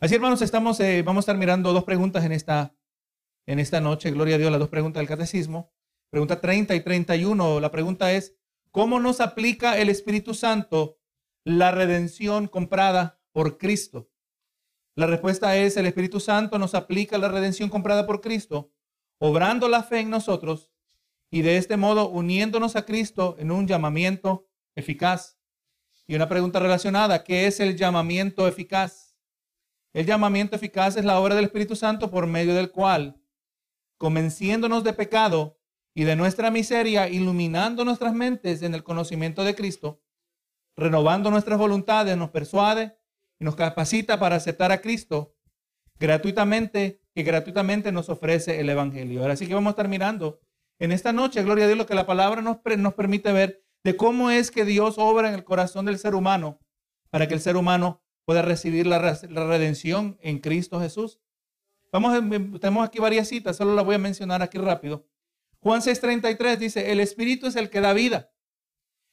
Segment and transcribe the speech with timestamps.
[0.00, 2.74] Así, hermanos, estamos, eh, vamos a estar mirando dos preguntas en esta,
[3.46, 4.10] en esta noche.
[4.10, 5.72] Gloria a Dios, las dos preguntas del catecismo.
[6.10, 7.60] Pregunta 30 y 31.
[7.60, 8.36] La pregunta es,
[8.72, 10.98] ¿cómo nos aplica el Espíritu Santo
[11.44, 14.10] la redención comprada por Cristo?
[14.96, 18.72] La respuesta es, el Espíritu Santo nos aplica la redención comprada por Cristo,
[19.18, 20.72] obrando la fe en nosotros
[21.30, 25.38] y de este modo uniéndonos a Cristo en un llamamiento eficaz.
[26.06, 29.13] Y una pregunta relacionada, ¿qué es el llamamiento eficaz?
[29.94, 33.22] El llamamiento eficaz es la obra del Espíritu Santo por medio del cual,
[33.96, 35.60] convenciéndonos de pecado
[35.94, 40.02] y de nuestra miseria, iluminando nuestras mentes en el conocimiento de Cristo,
[40.76, 42.98] renovando nuestras voluntades, nos persuade
[43.38, 45.36] y nos capacita para aceptar a Cristo
[46.00, 49.22] gratuitamente, que gratuitamente nos ofrece el Evangelio.
[49.22, 50.40] Ahora sí que vamos a estar mirando
[50.80, 53.96] en esta noche, gloria a Dios, lo que la palabra nos, nos permite ver de
[53.96, 56.58] cómo es que Dios obra en el corazón del ser humano
[57.10, 61.20] para que el ser humano pueda recibir la, redención en Cristo Jesús.
[61.92, 62.12] Vamos,
[62.60, 65.06] tenemos aquí varias citas, solo las voy a mencionar aquí rápido.
[65.60, 68.30] Juan 6:33 dice, el Espíritu es el que da vida.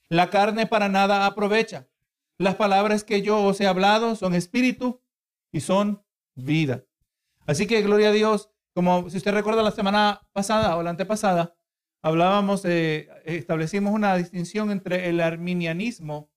[0.10, 1.88] La carne para nada aprovecha.
[2.38, 5.00] Las palabras que yo os he hablado son espíritu
[5.52, 6.04] y son
[6.34, 6.86] vida.
[7.46, 11.56] Así que gloria a Dios, como si usted recuerda la semana pasada o la antepasada,
[12.02, 16.31] hablábamos, establecimos una distinción entre el arminianismo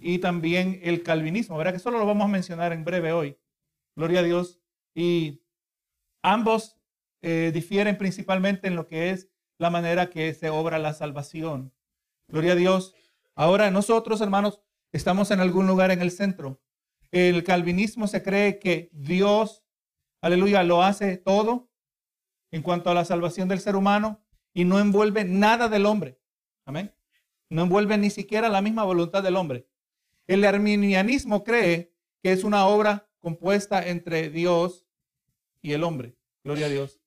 [0.00, 1.56] y también el calvinismo.
[1.58, 3.38] Verá que solo lo vamos a mencionar en breve hoy.
[3.96, 4.60] Gloria a Dios.
[4.94, 5.42] Y
[6.22, 6.76] ambos
[7.22, 9.28] eh, difieren principalmente en lo que es
[9.58, 11.72] la manera que se obra la salvación.
[12.28, 12.94] Gloria a Dios.
[13.34, 14.62] Ahora nosotros, hermanos,
[14.92, 16.60] estamos en algún lugar en el centro.
[17.10, 19.64] El calvinismo se cree que Dios
[20.20, 21.70] aleluya, lo hace todo
[22.50, 26.20] en cuanto a la salvación del ser humano y no envuelve nada del hombre.
[26.64, 26.94] Amén.
[27.48, 29.68] No envuelve ni siquiera la misma voluntad del hombre.
[30.30, 31.92] El arminianismo cree
[32.22, 34.86] que es una obra compuesta entre Dios
[35.60, 36.14] y el hombre.
[36.44, 37.00] Gloria a Dios.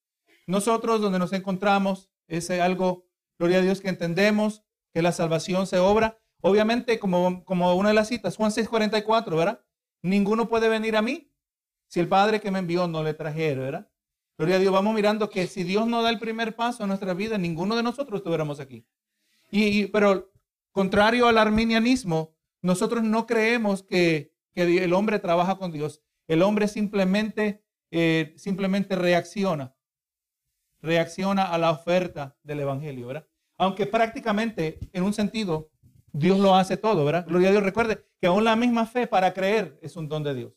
[0.45, 3.07] Nosotros donde nos encontramos es algo,
[3.39, 6.19] gloria a Dios, que entendemos que la salvación se obra.
[6.41, 9.63] Obviamente, como, como una de las citas, Juan 6:44, ¿verdad?
[10.01, 11.31] Ninguno puede venir a mí
[11.87, 13.91] si el Padre que me envió no le trajera, ¿verdad?
[14.37, 17.13] Gloria a Dios, vamos mirando que si Dios no da el primer paso en nuestra
[17.13, 18.85] vida, ninguno de nosotros estuviéramos aquí.
[19.49, 20.29] Y, pero
[20.73, 26.01] contrario al arminianismo, nosotros no creemos que, el hombre trabaja con Dios.
[26.27, 29.75] El hombre simplemente, eh, simplemente reacciona.
[30.81, 33.27] Reacciona a la oferta del Evangelio, ¿verdad?
[33.57, 35.71] Aunque prácticamente, en un sentido,
[36.11, 37.25] Dios lo hace todo, ¿verdad?
[37.27, 37.63] Gloria a Dios.
[37.63, 40.53] Recuerde que aún la misma fe para creer es un don de Dios.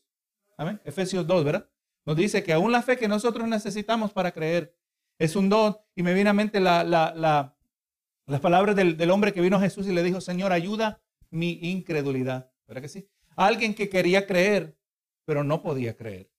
[0.59, 0.81] Amén.
[0.85, 1.69] Efesios 2, ¿verdad?
[2.05, 4.77] Nos dice que aún la fe que nosotros necesitamos para creer
[5.19, 5.77] es un don.
[5.95, 9.93] Y me viene a mente la, las palabras del, hombre que vino a Jesús y
[9.93, 11.01] le dijo, Señor, ayuda
[11.37, 12.51] mi incredulidad.
[12.67, 13.09] ¿Verdad que sí?
[13.37, 14.77] Alguien que quería creer,
[15.25, 16.31] pero no podía creer.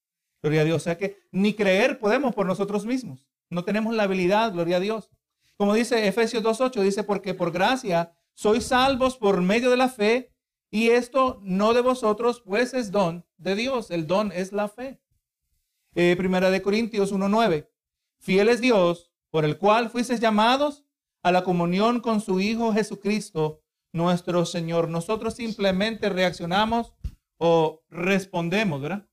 [0.41, 0.78] Gloria a Dios.
[0.78, 3.28] O sea que ni creer podemos por nosotros mismos.
[3.50, 5.09] No tenemos la habilidad, gloria a Dios.
[5.56, 10.34] Como dice Efesios 2.8, dice, porque por gracia sois salvos por medio de la fe
[10.69, 13.90] y esto no de vosotros, pues es don de Dios.
[13.90, 15.00] El don es la fe.
[15.96, 17.68] Eh, primera de Corintios 1.9.
[18.19, 20.84] Fiel es Dios, por el cual fuisteis llamados
[21.24, 23.62] a la comunión con su Hijo Jesucristo,
[23.97, 24.90] nuestro Señor.
[24.90, 26.94] Nosotros simplemente reaccionamos
[27.38, 29.08] o respondemos, ¿verdad?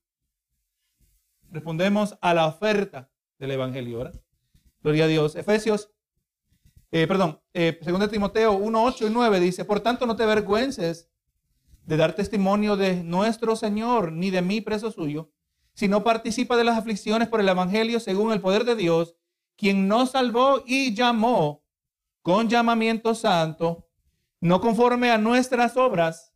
[1.51, 4.21] Respondemos a la oferta del Evangelio, ¿verdad?
[4.81, 5.35] Gloria a Dios.
[5.35, 5.91] Efesios,
[6.91, 11.09] eh, perdón, eh, 2 Timoteo 1, 8 y 9 dice, por tanto no te avergüences
[11.85, 15.31] de dar testimonio de nuestro Señor, ni de mí preso suyo,
[15.73, 19.15] sino participa de las aflicciones por el Evangelio según el poder de Dios,
[19.55, 21.63] quien nos salvó y llamó
[22.21, 23.84] con llamamiento santo,
[24.45, 26.33] no conforme a nuestras obras,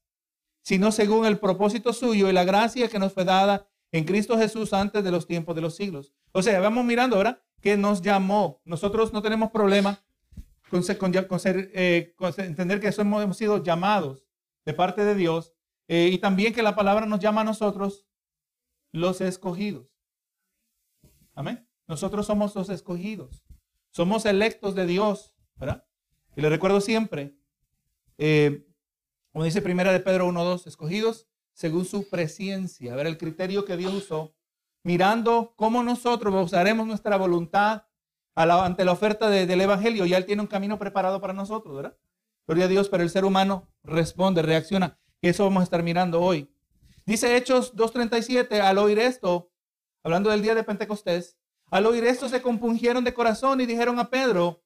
[0.64, 4.74] sino según el propósito suyo y la gracia que nos fue dada en Cristo Jesús
[4.74, 6.14] antes de los tiempos de los siglos.
[6.32, 8.62] O sea, vamos mirando ahora que nos llamó.
[8.66, 10.04] Nosotros no tenemos problema
[10.70, 10.84] con,
[11.46, 14.26] eh, entender que somos, hemos sido llamados
[14.66, 15.54] de parte de Dios
[15.88, 18.08] eh, y también que la palabra nos llama a nosotros
[18.92, 19.88] los escogidos.
[21.36, 21.68] Amén.
[21.88, 23.44] Nosotros somos los escogidos.
[23.92, 25.86] Somos electos de Dios, ¿verdad?
[26.36, 27.39] Y le recuerdo siempre,
[28.20, 28.68] eh,
[29.32, 32.94] como dice primera de Pedro 1.2, escogidos según su presencia.
[32.94, 34.36] A ver, el criterio que Dios usó,
[34.84, 37.84] mirando cómo nosotros usaremos nuestra voluntad
[38.36, 40.06] ante la oferta del Evangelio.
[40.06, 41.98] Ya Él tiene un camino preparado para nosotros, ¿verdad?
[42.48, 44.98] Gloria a Dios, pero el ser humano responde, reacciona.
[45.22, 46.54] Eso vamos a estar mirando hoy.
[47.06, 49.52] Dice Hechos 2.37, al oír esto,
[50.04, 51.38] hablando del día de Pentecostés,
[51.72, 54.64] al oír esto se compungieron de corazón y dijeron a Pedro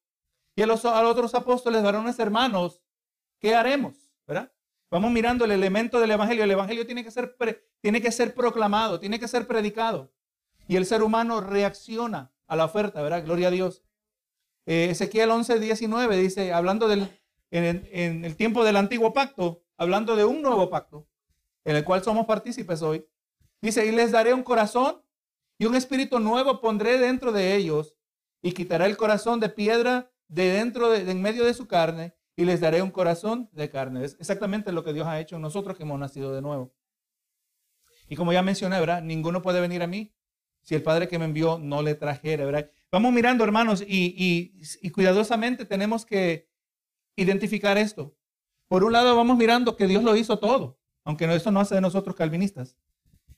[0.56, 2.82] y a los, otros apóstoles, varones hermanos,
[3.44, 3.94] ¿qué haremos?
[4.26, 4.50] ¿Verdad?
[4.90, 6.46] Vamos mirando el elemento del Evangelio.
[6.46, 7.36] El Evangelio tiene que ser,
[7.82, 10.14] tiene que ser proclamado, tiene que ser predicado.
[10.66, 13.26] Y el ser humano reacciona a la oferta, ¿verdad?
[13.26, 13.84] Gloria a Dios.
[14.66, 17.10] Eh, Ezequiel 11, 19 dice, hablando del,
[17.52, 21.06] en, el tiempo del antiguo pacto, hablando de un nuevo pacto,
[21.66, 23.06] en el cual somos partícipes hoy,
[23.62, 25.02] dice, y les daré un corazón
[25.58, 27.98] y un espíritu nuevo pondré dentro de ellos
[28.42, 32.46] y quitaré el corazón de piedra de dentro de en medio de su carne y
[32.46, 34.04] les daré un corazón de carne.
[34.04, 36.74] Es exactamente lo que Dios ha hecho en nosotros que hemos nacido de nuevo.
[38.10, 39.02] Y como ya mencioné, ¿verdad?
[39.02, 40.14] Ninguno puede venir a mí
[40.62, 42.70] si el Padre que me envió no le trajera, ¿verdad?
[42.92, 46.50] Vamos mirando, hermanos, y, y cuidadosamente tenemos que
[47.16, 48.16] identificar esto.
[48.68, 51.82] Por un lado, vamos mirando que Dios lo hizo todo, aunque eso no hace de
[51.82, 52.78] nosotros calvinistas.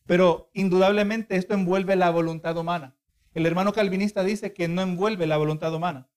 [0.05, 2.95] Pero indudablemente esto envuelve la voluntad humana.
[3.33, 6.09] El hermano calvinista dice que no envuelve la voluntad humana.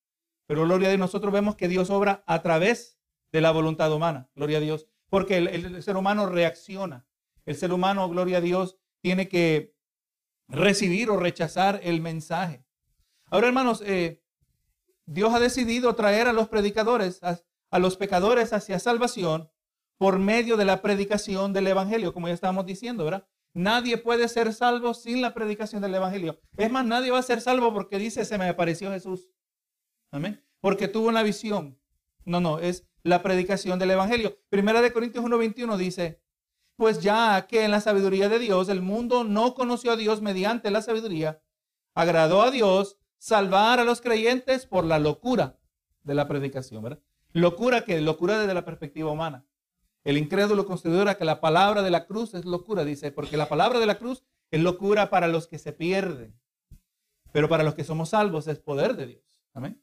[0.49, 2.99] Pero gloria a Dios, nosotros vemos que Dios obra a través
[3.33, 4.31] de la voluntad humana.
[4.35, 4.87] Gloria a Dios.
[5.11, 7.07] Porque el, ser humano reacciona.
[7.45, 9.77] El ser humano, gloria a Dios, tiene que
[10.49, 12.65] recibir o rechazar el mensaje.
[13.27, 14.23] Ahora, hermanos, eh,
[15.05, 17.39] Dios ha decidido traer a los predicadores, a,
[17.71, 19.51] a, los pecadores hacia salvación
[19.99, 23.29] por medio de la predicación del Evangelio, como ya estábamos diciendo, ¿verdad?
[23.53, 26.41] Nadie puede ser salvo sin la predicación del Evangelio.
[26.57, 29.29] Es más, nadie va a ser salvo porque dice, se me apareció Jesús.
[30.11, 30.43] Amén.
[30.61, 31.79] Porque tuvo una visión.
[32.25, 34.39] No, no, es la predicación del Evangelio.
[34.49, 36.21] Primera de Corintios 1.21 dice,
[36.77, 40.71] pues ya que en la sabiduría de Dios el mundo no conoció a Dios mediante
[40.71, 41.43] la sabiduría,
[41.95, 45.59] agradó a Dios salvar a los creyentes por la locura
[46.05, 47.01] de la predicación, ¿verdad?
[47.33, 49.45] Locura que locura desde la perspectiva humana.
[50.05, 53.81] El incrédulo considera que la palabra de la cruz es locura, dice, porque la palabra
[53.81, 56.39] de la cruz es locura para los que se pierden,
[57.33, 59.43] pero para los que somos salvos es poder de Dios.
[59.53, 59.83] Amén.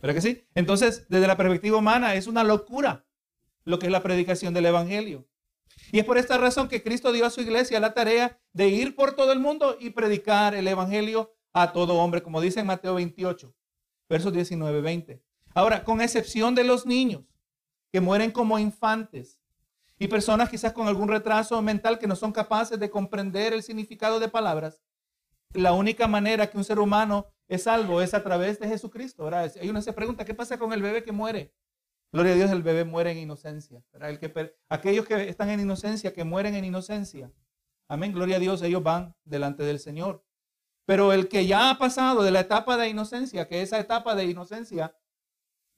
[0.00, 0.44] ¿Pero que sí?
[0.54, 3.04] Entonces, desde la perspectiva humana, es una locura
[3.64, 5.28] lo que es la predicación del Evangelio.
[5.92, 8.94] Y es por esta razón que Cristo dio a su iglesia la tarea de ir
[8.94, 12.94] por todo el mundo y predicar el Evangelio a todo hombre, como dice en Mateo
[12.94, 13.54] 28,
[14.08, 15.22] versos 19, 20.
[15.54, 17.24] Ahora, con excepción de los niños
[17.92, 19.40] que mueren como infantes
[19.98, 24.20] y personas quizás con algún retraso mental que no son capaces de comprender el significado
[24.20, 24.80] de palabras,
[25.52, 29.24] la única manera que un ser humano es salvo es a través de Jesucristo.
[29.24, 29.52] ¿verdad?
[29.60, 31.54] Hay una se pregunta, ¿qué pasa con el bebé que muere?
[32.12, 33.82] Gloria a Dios, el bebé muere en inocencia.
[34.00, 37.30] El que, aquellos que están en inocencia, que mueren en inocencia.
[37.86, 40.24] Amén, gloria a Dios, ellos van delante del Señor.
[40.86, 44.24] Pero el que ya ha pasado de la etapa de inocencia, que esa etapa de
[44.24, 44.96] inocencia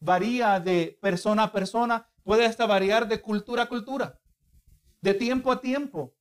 [0.01, 4.21] varía de persona a persona, puede hasta variar de cultura a cultura,
[5.01, 6.15] de tiempo a tiempo.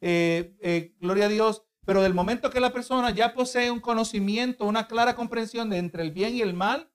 [0.00, 4.66] Eh, eh, gloria a Dios, pero del momento que la persona ya posee un conocimiento,
[4.66, 6.92] una clara comprensión de entre el bien y el mal,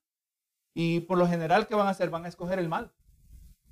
[0.75, 2.11] y por lo general, ¿qué van a hacer?
[2.11, 2.93] Van a escoger el mal.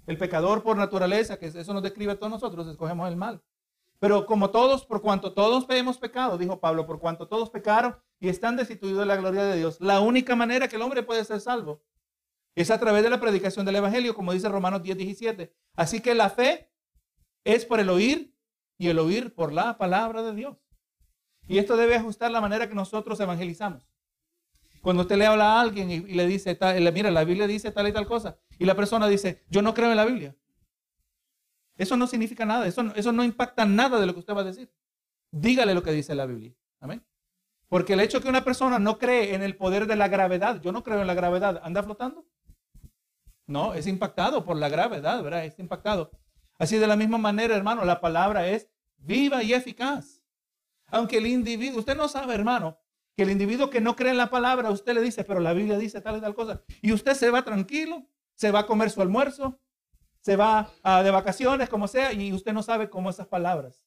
[0.08, 3.44] El pecador por naturaleza, que eso nos describe a todos nosotros, escogemos el mal.
[4.00, 8.28] Pero como todos, por cuanto todos hemos pecado, dijo Pablo, por cuanto todos pecaron y
[8.28, 11.40] están destituidos de la gloria de Dios, la única manera que el hombre puede ser
[11.40, 11.84] salvo
[12.56, 15.54] es a través de la predicación del Evangelio, como dice Romanos 10, 17.
[15.76, 16.72] Así que la fe
[17.44, 18.36] es por el oír
[18.80, 20.58] y el oír por la palabra de Dios.
[21.52, 23.86] Y esto debe ajustar la manera que nosotros evangelizamos.
[24.82, 26.58] Cuando usted le habla a alguien y, le dice,
[26.94, 29.92] mira, la Biblia dice tal y tal cosa, y la persona dice, yo no creo
[29.92, 30.34] en la Biblia.
[31.76, 34.42] Eso no significa nada, eso no, eso no impacta nada de lo que usted va
[34.42, 34.72] a decir.
[35.30, 36.56] Dígale lo que dice la Biblia.
[36.80, 37.04] Amén.
[37.68, 40.72] Porque el hecho que una persona no cree en el poder de la gravedad, yo
[40.72, 42.26] no creo en la gravedad, ¿anda flotando?
[43.46, 45.44] No, es impactado por la gravedad, ¿verdad?
[45.44, 46.12] Es impactado.
[46.58, 50.21] Así de la misma manera, hermano, la palabra es viva y eficaz.
[50.92, 52.78] Aunque el individuo, usted no sabe, hermano,
[53.16, 55.78] que el individuo que no cree en la palabra, usted le dice, pero la Biblia
[55.78, 56.62] dice tal y tal cosa.
[56.82, 59.60] Y usted se va tranquilo, se va a comer su almuerzo,
[60.20, 63.84] se va a, de vacaciones, como sea, y usted no sabe cómo esas palabras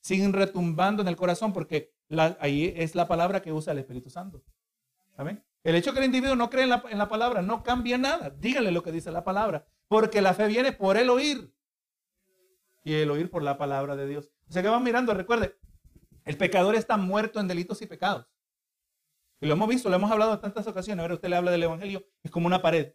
[0.00, 1.94] siguen retumbando en el corazón porque
[2.40, 4.42] ahí es la palabra que usa el Espíritu Santo.
[5.16, 5.42] ¿Amén?
[5.62, 8.30] El hecho que el individuo no cree en la, en la palabra no cambia nada.
[8.30, 9.64] Dígale lo que dice la palabra.
[9.86, 11.54] Porque la fe viene por el oír.
[12.82, 14.32] Y el oír por la palabra de Dios.
[14.48, 15.56] O sea que van mirando, recuerde,
[16.24, 18.26] el pecador está muerto en delitos y pecados.
[19.40, 21.02] Y lo hemos visto, lo hemos hablado en tantas ocasiones.
[21.02, 22.92] Ahora usted le habla del Evangelio, es como una pared,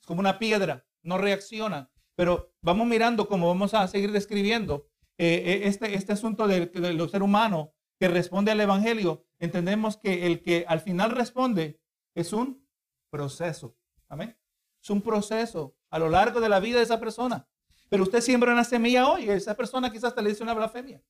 [0.00, 1.90] es como una piedra, no reacciona.
[2.14, 7.10] Pero vamos mirando cómo vamos a seguir describiendo eh, eh, este, este asunto del, del
[7.10, 9.26] ser humano que responde al Evangelio.
[9.38, 11.80] Entendemos que el que al final responde
[12.14, 12.66] es un
[13.10, 13.76] proceso.
[14.08, 14.38] Amén.
[14.82, 17.46] Es un proceso a lo largo de la vida de esa persona.
[17.90, 21.02] Pero usted siembra una semilla hoy, esa persona quizás te le dice una blasfemia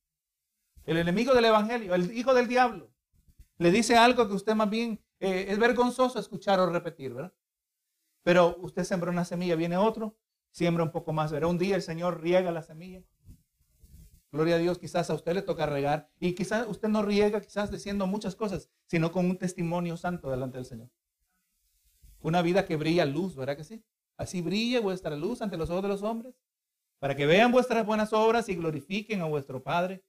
[0.85, 2.91] el enemigo del Evangelio, el hijo del diablo,
[3.57, 7.33] le dice algo que usted más bien eh, es vergonzoso escuchar o repetir, ¿verdad?
[8.23, 10.17] Pero usted sembró una semilla, viene otro,
[10.51, 11.31] siembra un poco más.
[11.31, 13.03] Verá, un día el Señor riega la semilla.
[14.31, 16.09] Gloria a Dios, quizás a usted le toca regar.
[16.19, 20.57] Y quizás usted no riega, quizás diciendo muchas cosas, sino con un testimonio santo delante
[20.57, 20.89] del Señor.
[22.19, 23.83] Una vida que brilla luz, ¿verdad que sí?
[24.17, 26.35] Así brille vuestra luz ante los ojos de los hombres,
[26.99, 30.03] para que vean vuestras buenas obras y glorifiquen a vuestro Padre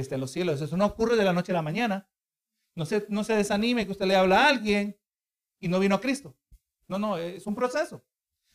[0.00, 0.60] está en los cielos.
[0.60, 2.08] Eso no ocurre de la noche a la mañana.
[2.74, 4.98] No se, no se desanime que usted le habla a alguien
[5.60, 6.36] y no vino a Cristo.
[6.86, 8.04] No, no, es un proceso.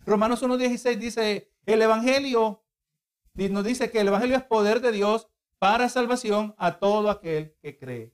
[0.05, 2.63] Romanos 1.16 dice, el Evangelio,
[3.33, 7.77] nos dice que el Evangelio es poder de Dios para salvación a todo aquel que
[7.77, 8.13] cree.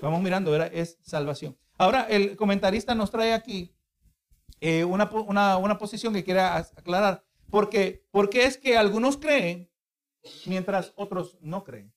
[0.00, 0.54] Vamos mirando.
[0.56, 1.58] Es salvación.
[1.76, 3.74] Ahora, el comentarista nos trae aquí
[4.60, 7.24] eh, una, una, posición que quiere aclarar.
[7.50, 9.70] Porque, porque es que algunos creen
[10.46, 11.93] mientras otros no creen.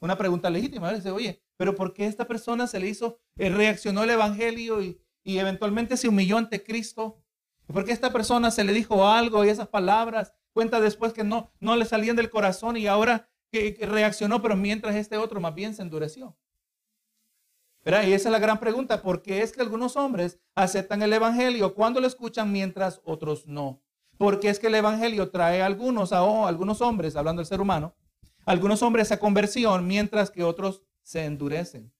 [0.00, 0.92] Una pregunta legítima.
[0.92, 5.00] Dice, oye, pero ¿por qué esta persona se le hizo, eh, reaccionó el Evangelio y,
[5.22, 7.22] y eventualmente se humilló ante Cristo?
[7.66, 11.52] ¿Por qué esta persona se le dijo algo y esas palabras cuenta después que no,
[11.60, 15.74] no le salían del corazón y ahora que reaccionó, pero mientras este otro más bien
[15.74, 16.36] se endureció?
[17.84, 21.74] Y esa es la gran pregunta, ¿por qué es que algunos hombres aceptan el Evangelio
[21.74, 23.82] cuando lo escuchan mientras otros no?
[24.18, 27.94] Porque es que el Evangelio trae a algunos, a, algunos hombres, hablando del ser humano,
[28.50, 31.92] algunos hombres a conversión mientras que otros se endurecen.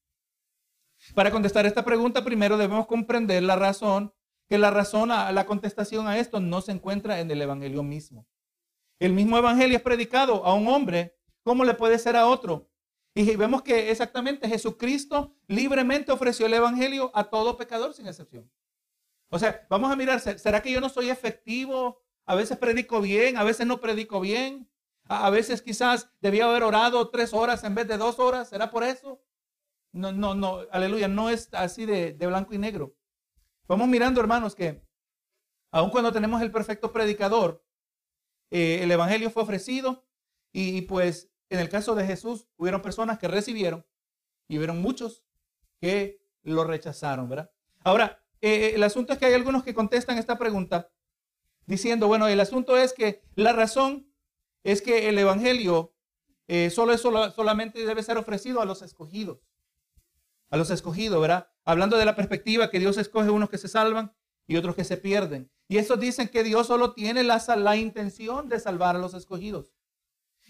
[1.15, 4.13] Para contestar esta pregunta, primero debemos comprender la razón,
[4.49, 8.27] que la razón, la contestación a esto no se encuentra en el Evangelio mismo.
[8.99, 12.69] El mismo Evangelio es predicado a un hombre, ¿cómo le puede ser a otro?
[13.15, 18.51] Y vemos que exactamente Jesucristo libremente ofreció el Evangelio a todo pecador sin excepción.
[19.29, 22.03] O sea, vamos a mirar, ¿será que yo no soy efectivo?
[22.27, 24.70] A veces predico bien, a veces no predico bien.
[25.13, 28.49] A, veces quizás debía haber orado tres horas en vez de dos horas.
[28.49, 29.21] ¿Será por eso?
[29.93, 32.95] No, no, no, aleluya, no es así de, blanco y negro.
[33.67, 34.87] Vamos mirando, hermanos, que
[35.73, 37.65] aun cuando tenemos el perfecto predicador,
[38.53, 40.07] eh, el Evangelio fue ofrecido
[40.53, 43.85] y pues en el caso de Jesús, hubieron personas que recibieron
[44.49, 45.25] y hubieron muchos
[45.81, 47.51] que lo rechazaron, ¿verdad?
[47.81, 50.93] Ahora, eh, eh, el asunto es que hay algunos que contestan esta pregunta
[51.67, 54.10] diciendo, bueno, el asunto es que la razón
[54.65, 55.95] es que el Evangelio
[56.49, 59.47] eh, solo es solamente debe ser ofrecido a los escogidos.
[60.49, 61.49] A los escogidos, ¿verdad?
[61.65, 64.13] Hablando de la perspectiva que Dios escoge unos que se salvan
[64.47, 65.51] y otros que se pierden.
[65.69, 69.73] Y estos dicen que Dios solo tiene la, la intención de salvar a los escogidos.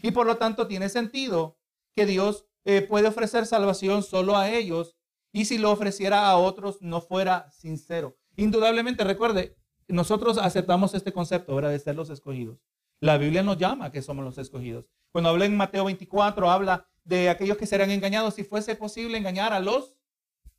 [0.02, 1.58] Y por lo tanto tiene sentido
[1.94, 4.96] que Dios eh, puede ofrecer salvación solo a ellos
[5.32, 8.16] y si lo ofreciera a otros no fuera sincero.
[8.36, 11.70] Indudablemente, recuerde, nosotros aceptamos este concepto, ¿verdad?
[11.70, 12.58] De ser los escogidos.
[13.00, 14.86] La Biblia nos llama que somos los escogidos.
[15.10, 19.54] Cuando habla en Mateo 24, habla de aquellos que serán engañados si fuese posible engañar
[19.54, 19.96] a los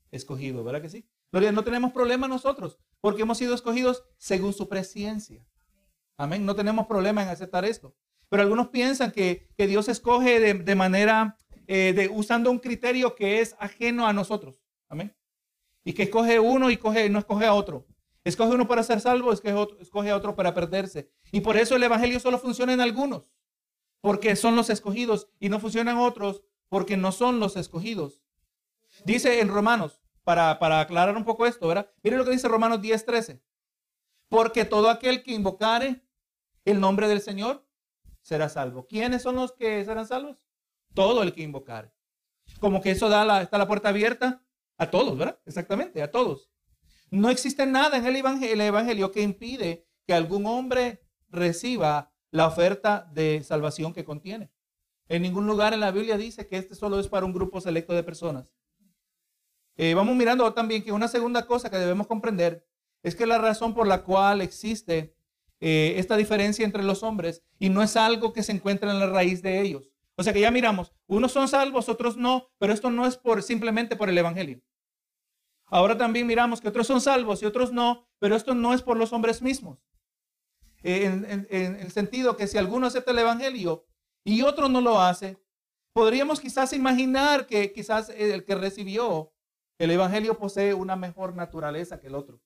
[0.09, 1.07] escogidos, ¿verdad que sí?
[1.31, 5.45] Gloria, no tenemos problema nosotros porque hemos sido escogidos según su presencia.
[6.17, 6.45] Amén.
[6.45, 7.95] No tenemos problema en aceptar esto.
[8.29, 13.55] Pero algunos piensan que, Dios escoge de, manera, eh, de, usando un criterio que es
[13.59, 14.61] ajeno a nosotros.
[14.87, 15.15] Amén.
[15.83, 17.87] Y que escoge uno y coge, no escoge a otro.
[18.23, 21.11] Escoge uno para ser salvo, escoge, otro, escoge a otro para perderse.
[21.31, 23.31] Y por eso el Evangelio solo funciona en algunos,
[24.01, 28.21] porque son los escogidos, y no funcionan otros, porque no son los escogidos.
[29.05, 31.91] Dice en Romanos, para, para aclarar un poco esto, ¿verdad?
[32.03, 33.41] Miren lo que dice Romanos 10:13.
[34.29, 36.01] Porque todo aquel que invocare
[36.63, 37.67] el nombre del Señor
[38.21, 38.87] será salvo.
[38.87, 40.37] ¿Quiénes son los que serán salvos?
[40.93, 41.93] Todo el que invocar.
[42.59, 44.43] Como que eso da la, está la puerta abierta
[44.77, 45.39] a todos, ¿verdad?
[45.45, 46.49] Exactamente, a todos.
[47.09, 51.00] No existe nada en el evangelio, el evangelio que impide que algún hombre
[51.31, 54.51] reciba la oferta de salvación que contiene.
[55.07, 57.93] En ningún lugar en la Biblia dice que este solo es para un grupo selecto
[57.93, 58.53] de personas.
[59.75, 62.65] Eh, vamos mirando también que una segunda cosa que debemos comprender
[63.03, 65.15] es que la razón por la cual existe
[65.59, 69.07] eh, esta diferencia entre los hombres y no es algo que se encuentra en la
[69.07, 69.91] raíz de ellos.
[70.15, 73.41] O sea que ya miramos, unos son salvos, otros no, pero esto no es por
[73.43, 74.61] simplemente por el evangelio.
[75.65, 78.97] Ahora también miramos que otros son salvos y otros no, pero esto no es por
[78.97, 79.79] los hombres mismos.
[80.83, 83.85] En el sentido que si alguno acepta el evangelio
[84.23, 85.37] y otro no lo hace,
[85.93, 89.33] podríamos quizás imaginar que quizás el que recibió
[89.77, 92.41] el evangelio posee una mejor naturaleza que el otro,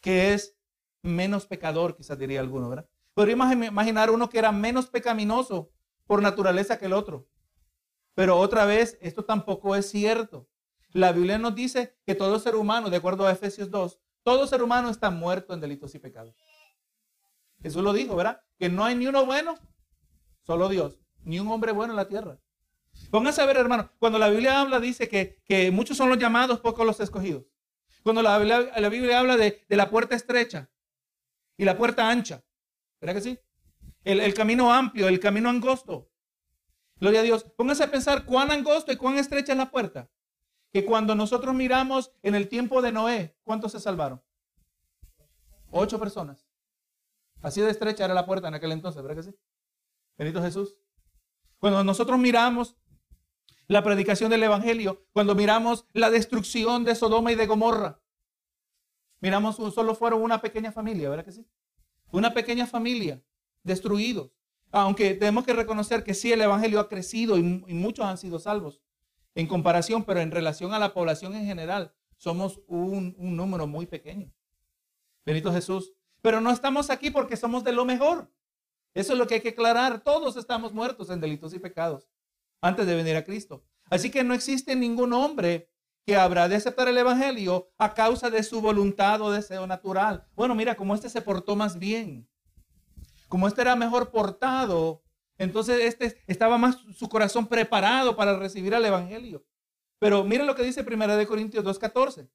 [0.00, 0.56] que es
[1.02, 2.88] menos pecador, quizás diría alguno, ¿verdad?
[3.14, 5.70] Podríamos imaginar uno que era menos pecaminoso
[6.06, 7.28] por naturaleza que el otro.
[8.14, 10.48] Pero otra vez, esto tampoco es cierto.
[10.92, 14.62] La Biblia nos dice que todo ser humano, de acuerdo a Efesios 2, todo ser
[14.62, 16.34] humano está muerto en delitos y pecados.
[17.66, 18.40] Jesús lo dijo, ¿verdad?
[18.58, 19.58] Que no hay ni uno bueno,
[20.44, 22.38] solo Dios, ni un hombre bueno en la tierra.
[23.10, 26.60] Pónganse a ver, hermano, cuando la Biblia habla, dice que, que muchos son los llamados,
[26.60, 27.44] pocos los escogidos.
[28.04, 30.70] Cuando la la Biblia habla de, de la puerta estrecha,
[31.56, 32.44] y la puerta ancha.
[33.00, 33.38] ¿Verdad que sí?
[34.04, 36.08] El, el camino amplio, el camino angosto.
[37.00, 37.42] Gloria a Dios.
[37.56, 40.08] Pónganse a pensar cuán angosto y cuán estrecha es la puerta.
[40.72, 44.22] Que cuando nosotros miramos en el tiempo de Noé, ¿cuántos se salvaron?
[45.72, 46.45] Ocho personas.
[47.42, 49.36] Así de estrecha era la puerta en aquel entonces, ¿verdad que sí?
[50.16, 50.78] Bendito Jesús.
[51.58, 52.76] Cuando nosotros miramos
[53.66, 58.00] la predicación del Evangelio, cuando miramos la destrucción de Sodoma y de Gomorra,
[59.20, 61.46] miramos, solo fueron una pequeña familia, ¿verdad que sí?
[62.12, 63.22] Una pequeña familia,
[63.62, 64.30] destruidos.
[64.70, 68.80] Aunque tenemos que reconocer que sí, el Evangelio ha crecido y, muchos han sido salvos
[69.34, 73.86] en comparación, pero en relación a la población en general, somos un, un número muy
[73.86, 74.32] pequeño.
[75.24, 75.92] Bendito Jesús.
[76.22, 78.30] Pero no estamos aquí porque somos de lo mejor.
[78.94, 80.02] Eso es lo que hay que aclarar.
[80.02, 82.08] Todos estamos muertos en delitos y pecados
[82.60, 83.64] antes de venir a Cristo.
[83.90, 85.70] Así que no existe ningún hombre
[86.06, 90.26] que habrá de aceptar el Evangelio a causa de su voluntad o deseo natural.
[90.34, 92.28] Bueno, mira, como este se portó más bien,
[93.28, 95.02] como este era mejor portado,
[95.36, 99.44] entonces este estaba más su corazón preparado para recibir el Evangelio.
[99.98, 102.30] Pero mira lo que dice 1 Corintios 2.14.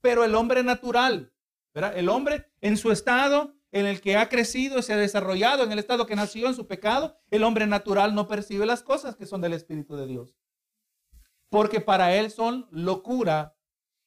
[0.00, 1.32] Pero el hombre natural,
[1.78, 5.78] el hombre en su estado en el que ha crecido, se ha desarrollado, en el
[5.78, 9.40] estado que nació en su pecado, el hombre natural no percibe las cosas que son
[9.40, 10.34] del Espíritu de Dios.
[11.50, 13.56] Porque para él son locura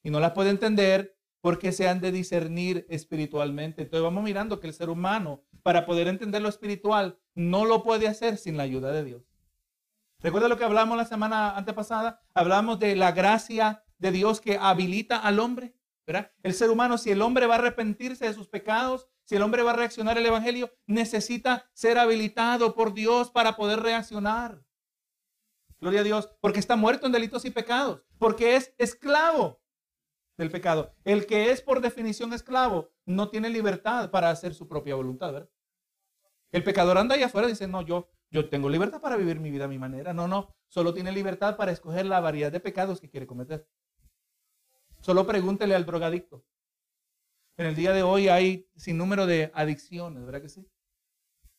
[0.04, 3.84] y no las puede entender porque se han de discernir espiritualmente.
[3.84, 8.08] Entonces vamos mirando que el ser humano, para poder entender lo espiritual, no lo puede
[8.08, 9.24] hacer sin la ayuda de Dios.
[10.20, 12.22] ¿Recuerda lo que hablamos la semana antepasada?
[12.36, 15.74] Hablamos de la gracia de Dios que habilita al hombre.
[16.44, 19.64] El ser humano, si el hombre va a arrepentirse de sus pecados, si el hombre
[19.64, 24.64] va a reaccionar al Evangelio, necesita ser habilitado por Dios para poder reaccionar.
[25.80, 29.62] Gloria a Dios, porque está muerto en delitos y pecados, porque es esclavo
[30.38, 30.94] del pecado.
[31.04, 35.48] El que es por definición esclavo no tiene libertad para hacer su propia voluntad.
[36.52, 39.50] El pecador anda allá afuera y dice, no, yo, yo tengo libertad para vivir mi
[39.50, 40.14] vida a mi manera.
[40.14, 43.68] No, no, solo tiene libertad para escoger la variedad de pecados que quiere cometer.
[45.02, 46.44] Solo pregúntele al drogadicto.
[47.58, 50.68] En el día de hoy hay sin número de adicciones, ¿verdad que sí?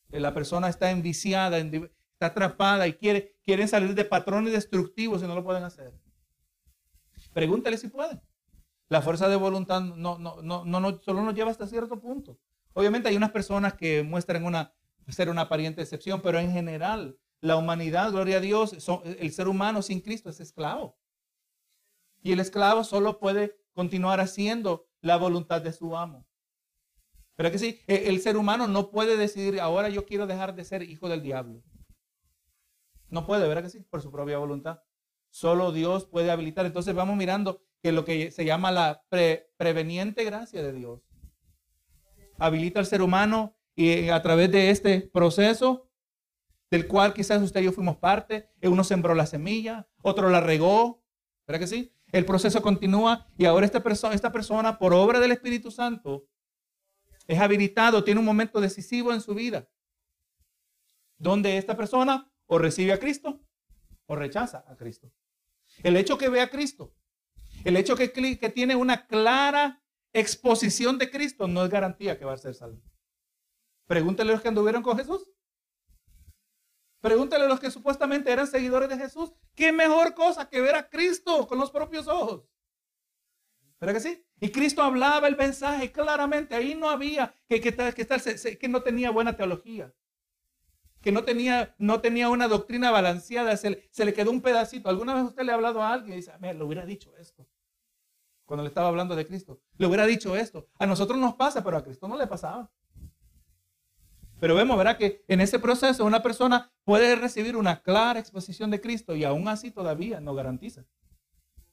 [0.08, 5.34] La persona está enviciada, está atrapada y quiere, quieren salir de patrones destructivos y no
[5.34, 5.92] lo pueden hacer.
[7.32, 8.20] Pregúntale si pueden.
[8.88, 12.38] La fuerza de voluntad no, no, no, no, solo nos lleva hasta cierto punto.
[12.74, 14.74] Obviamente hay unas personas que muestran una,
[15.08, 19.82] ser una aparente excepción, pero en general la humanidad, gloria a Dios, el ser humano
[19.82, 20.96] sin Cristo es esclavo.
[22.22, 26.26] Y el esclavo solo puede continuar haciendo la voluntad de su amo.
[27.34, 30.64] Pero que sí, e, el ser humano no puede decidir, ahora yo quiero dejar de
[30.64, 31.62] ser hijo del diablo.
[33.08, 33.80] No puede, ¿verdad que sí?
[33.80, 34.82] Por su propia voluntad.
[35.30, 36.66] Solo Dios puede habilitar.
[36.66, 39.04] Entonces vamos mirando que lo que se llama la
[39.56, 41.00] preveniente gracia de Dios
[42.42, 45.88] habilita al ser humano y a través de este proceso
[46.70, 51.04] del cual quizás usted y yo fuimos parte, uno sembró la semilla, otro la regó,
[51.46, 51.94] ¿verdad que sí?
[52.12, 56.28] El proceso continúa y ahora esta persona, esta persona, por obra del Espíritu Santo,
[57.26, 59.68] es habilitado, tiene un momento decisivo en su vida,
[61.16, 63.40] donde esta persona o recibe a Cristo
[64.06, 65.10] o rechaza a Cristo.
[65.82, 66.94] El hecho que ve a Cristo,
[67.64, 72.34] el hecho que, que tiene una clara exposición de Cristo no es garantía que va
[72.34, 72.82] a ser salvo.
[73.86, 75.26] Pregúntele a los que anduvieron con Jesús.
[77.02, 80.88] Pregúntale a los que supuestamente eran seguidores de Jesús, ¿qué mejor cosa que ver a
[80.88, 82.44] Cristo con los propios ojos?
[83.80, 84.24] ¿Verdad que sí?
[84.40, 89.10] Y Cristo hablaba el mensaje claramente, ahí no había que, que, que, que no tenía
[89.10, 89.92] buena teología,
[91.00, 94.88] que no tenía, no tenía una doctrina balanceada, se, se, le quedó un pedacito.
[94.88, 97.48] ¿Alguna vez usted le ha hablado a alguien y dice, me lo hubiera dicho esto?
[98.44, 100.68] Cuando le estaba hablando de Cristo, le hubiera dicho esto.
[100.78, 102.70] A nosotros nos pasa, pero a Cristo no le pasaba.
[104.42, 104.98] Pero vemos, ¿verdad?
[104.98, 109.46] Que en ese proceso una persona puede recibir una clara exposición de Cristo y aún
[109.46, 110.84] así todavía no garantiza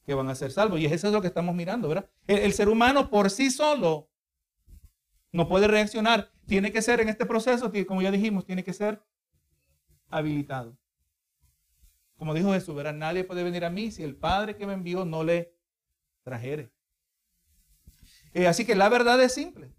[0.06, 0.80] que van a ser salvos.
[0.80, 2.08] Y eso es lo que estamos mirando, ¿verdad?
[2.28, 4.12] El, ser humano por sí solo
[5.32, 6.32] no puede reaccionar.
[6.46, 9.02] Tiene que ser en este proceso, como ya dijimos, tiene que ser
[10.08, 10.78] habilitado.
[12.18, 12.94] Como dijo Jesús, ¿verdad?
[12.94, 15.56] Nadie puede venir a mí si el Padre que me envió no le
[16.22, 16.72] trajere.
[18.36, 19.74] Eh, así que la verdad es simple.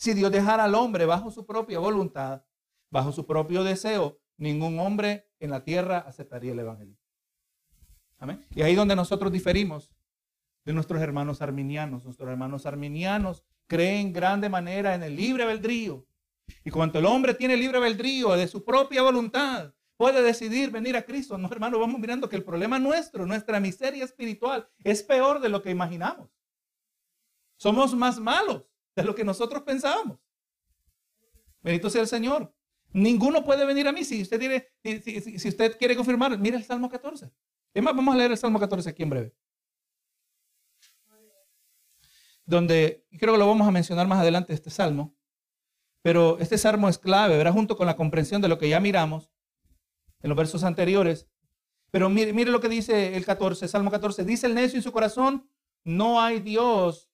[0.00, 2.42] Si Dios dejara al hombre bajo su propia voluntad,
[2.88, 6.96] bajo su propio deseo, ningún hombre en la tierra aceptaría el Evangelio.
[8.16, 8.46] Amén.
[8.54, 9.92] Y ahí donde nosotros diferimos
[10.64, 12.02] de nuestros hermanos arminianos.
[12.04, 16.06] Nuestros hermanos arminianos creen grande manera en el libre albedrío.
[16.64, 21.02] Y cuando el hombre tiene libre albedrío de su propia voluntad, puede decidir venir a
[21.02, 21.36] Cristo.
[21.36, 25.60] No, hermano, vamos mirando que el problema nuestro, nuestra miseria espiritual, es peor de lo
[25.60, 26.30] que imaginamos.
[27.58, 30.18] Somos más malos de lo que nosotros pensábamos.
[31.62, 32.52] Bendito sea el Señor.
[32.92, 34.04] Ninguno puede venir a mí.
[34.04, 37.30] Si usted, tiene, si, usted quiere confirmar, mire el Salmo 14.
[37.72, 39.34] Es más, vamos a leer el Salmo 14 aquí en breve.
[42.44, 45.14] Donde creo que lo vamos a mencionar más adelante, este Salmo.
[46.02, 47.52] Pero este Salmo es clave, ¿verdad?
[47.52, 49.30] Junto con la comprensión de lo que ya miramos
[50.22, 51.28] en los versos anteriores.
[51.90, 54.24] Pero mire, mire lo que dice el 14, Salmo 14.
[54.24, 55.48] Dice el necio en su corazón,
[55.84, 57.09] no hay Dios.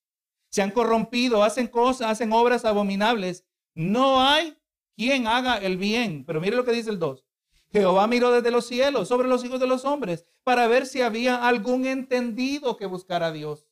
[0.50, 3.44] Se han corrompido, hacen cosas, hacen obras abominables.
[3.74, 4.56] No hay
[4.96, 6.24] quien haga el bien.
[6.24, 7.24] Pero mire lo que dice el 2.
[7.72, 11.46] Jehová miró desde los cielos sobre los hijos de los hombres para ver si había
[11.46, 13.66] algún entendido que buscara a Dios.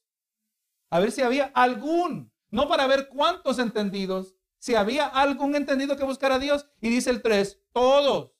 [0.90, 6.04] A ver si había algún, no para ver cuántos entendidos, si había algún entendido que
[6.04, 6.68] buscara a Dios.
[6.80, 8.32] Y dice el 3, todos,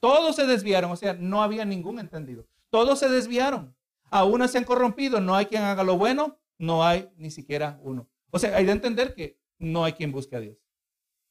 [0.00, 2.46] todos se desviaron, o sea, no había ningún entendido.
[2.70, 3.74] Todos se desviaron.
[4.10, 8.08] Aún se han corrompido, no hay quien haga lo bueno, no hay ni siquiera uno.
[8.30, 10.56] O sea, hay de entender que no hay quien busque a Dios.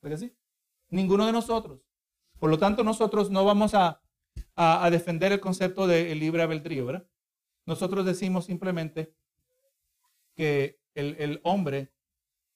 [0.02, 0.36] ¿Verdad sí?
[0.90, 1.82] Ninguno de nosotros.
[2.40, 4.00] Por lo tanto, nosotros no vamos a,
[4.92, 7.08] defender el concepto del libre albedrío, ¿verdad?
[7.66, 9.16] Nosotros decimos simplemente
[10.36, 11.94] que el, hombre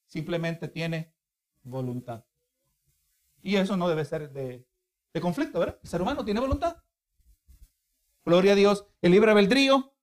[0.05, 1.13] simplemente tiene
[1.63, 2.25] voluntad.
[3.41, 4.65] Y eso no debe ser de,
[5.21, 5.79] conflicto, ¿verdad?
[5.81, 6.77] El ser humano tiene voluntad.
[8.23, 8.85] Gloria a Dios.
[9.01, 9.95] El libre albedrío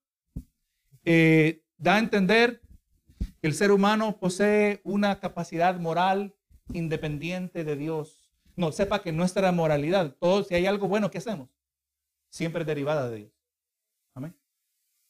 [1.05, 2.63] eh, da a entender
[3.41, 6.35] que el ser humano posee una capacidad moral
[6.73, 8.33] independiente de Dios.
[8.57, 11.51] No, sepa que nuestra moralidad, todo, si hay algo bueno que hacemos,
[12.31, 13.33] siempre es derivada de Dios.
[14.15, 14.37] Amén.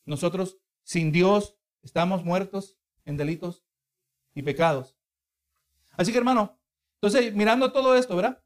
[0.04, 3.64] Nosotros, sin Dios, estamos muertos en delitos
[4.34, 4.96] y pecados.
[5.92, 6.58] Así que, hermano,
[6.96, 8.42] entonces, mirando todo esto, ¿verdad?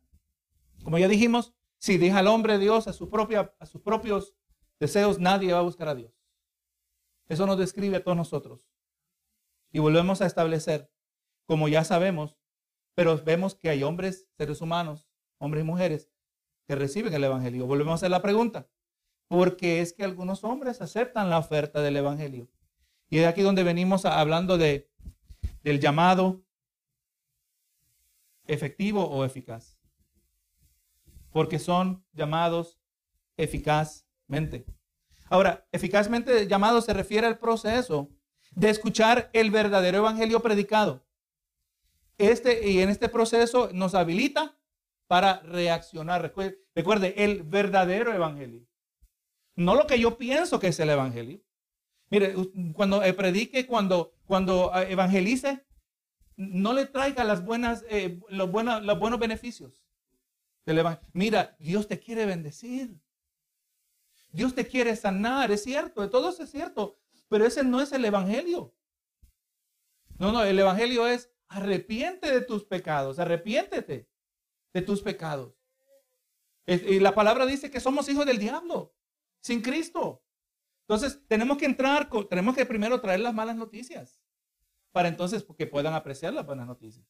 [0.83, 4.35] Como ya dijimos, si deja al hombre Dios a, su propia, a sus propios
[4.81, 6.18] deseos, nadie va a buscar a Dios.
[7.29, 8.69] Eso nos describe a todos nosotros.
[9.71, 10.91] Y volvemos a establecer,
[11.47, 12.39] como ya sabemos,
[12.95, 16.11] pero vemos que hay hombres, seres humanos, hombres y mujeres,
[16.67, 17.67] que reciben el Evangelio.
[17.67, 18.69] Volvemos a hacer la pregunta.
[19.29, 22.49] ¿Por qué es que algunos hombres aceptan la oferta del Evangelio?
[23.11, 24.91] Y es aquí donde venimos hablando de,
[25.63, 26.43] del llamado
[28.47, 29.79] efectivo o eficaz.
[31.31, 32.79] Porque son llamados
[33.37, 34.65] eficazmente.
[35.31, 38.09] Ahora, eficazmente llamado se refiere al proceso
[38.53, 41.05] de escuchar el verdadero evangelio predicado.
[42.17, 44.57] Este, y en este proceso nos habilita
[45.07, 46.23] para reaccionar.
[46.75, 48.67] Recuerde, el verdadero evangelio.
[49.55, 51.41] No lo que yo pienso que es el evangelio.
[52.11, 52.35] Mire,
[52.75, 55.65] cuando eh, predique, cuando, cuando eh, evangelice,
[56.37, 59.85] no le traiga las buenas, eh, los, buenos, los buenos beneficios.
[61.13, 63.01] Mira, Dios te quiere bendecir.
[64.31, 67.93] Dios te quiere sanar, es cierto, de todo eso es cierto, pero ese no es
[67.93, 68.75] el Evangelio.
[70.19, 74.09] No, no, el Evangelio es arrepiente de tus pecados, arrepiéntete
[74.75, 75.55] de tus pecados.
[76.67, 78.95] Y la palabra dice que somos hijos del diablo,
[79.41, 80.23] sin Cristo.
[80.83, 84.21] Entonces, tenemos que entrar, tenemos que primero traer las malas noticias,
[84.93, 87.07] para entonces que puedan apreciar las buenas noticias.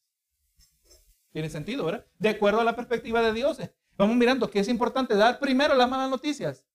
[1.31, 2.07] Tiene sentido, ¿verdad?
[2.17, 3.59] De acuerdo a la perspectiva de Dios.
[3.97, 6.65] Vamos mirando que es importante dar primero las malas noticias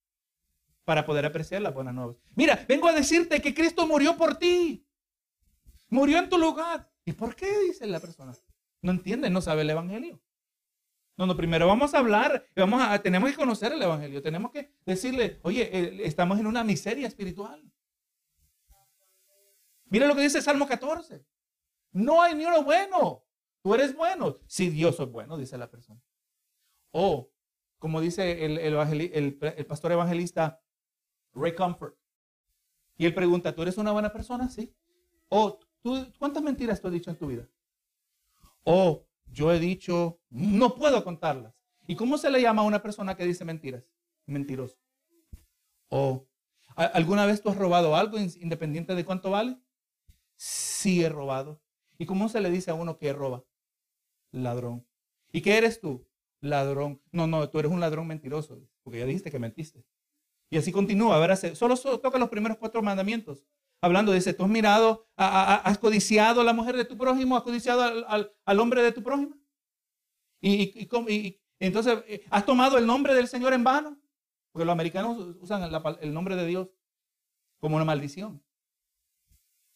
[0.85, 2.17] para poder apreciar las buenas nuevas.
[2.35, 4.87] Mira, vengo a decirte que Cristo murió por ti.
[5.89, 6.91] Murió en tu lugar.
[7.05, 7.59] ¿Y por qué?
[7.61, 8.33] Dice la persona.
[8.83, 10.21] No entiende, no sabe el Evangelio.
[11.17, 14.21] No, no, primero vamos a hablar, vamos a, tenemos que conocer el Evangelio.
[14.21, 17.63] Tenemos que decirle, oye, eh, estamos en una miseria espiritual.
[19.87, 21.25] Mira lo que dice Salmo 14.
[21.93, 23.25] No hay ni uno bueno.
[23.63, 24.35] Tú eres bueno.
[24.47, 26.03] Si Dios es bueno, dice la persona.
[26.91, 27.31] O,
[27.79, 30.64] como dice el, el pastor evangelista
[31.35, 31.97] Ray Comfort.
[32.97, 34.49] Y él pregunta, ¿tú eres una buena persona?
[34.49, 34.75] Sí.
[35.29, 37.49] O, ¿tú, ¿cuántas mentiras tú has dicho en tu vida?
[38.65, 41.55] O, yo he dicho, no puedo contarlas.
[41.87, 43.85] ¿Y cómo se le llama a una persona que dice mentiras?
[44.27, 44.79] Mentiroso.
[45.89, 46.27] O,
[46.77, 49.59] ¿alguna vez tú has robado algo independiente de cuánto vale?
[50.37, 51.61] Sí he robado.
[51.99, 53.45] ¿Y cómo se le dice a uno que roba?
[54.31, 54.87] Ladrón.
[55.31, 56.07] ¿Y qué eres tú?
[56.41, 57.03] Ladrón.
[57.13, 59.85] No, no, tú eres un ladrón mentiroso, porque ya dijiste que mentiste.
[60.51, 61.17] Y así continúa.
[61.17, 63.45] A ver, solo, toca los primeros cuatro mandamientos.
[63.81, 67.83] Hablando ese, tú has mirado, has codiciado a la mujer de tu prójimo, has codiciado
[67.83, 69.37] al, hombre de tu prójimo.
[70.41, 73.99] Y, entonces, eh, ¿has tomado el nombre del Señor en vano?
[74.53, 75.63] Porque los americanos usan
[76.01, 76.69] el, nombre de Dios
[77.59, 78.43] como una maldición.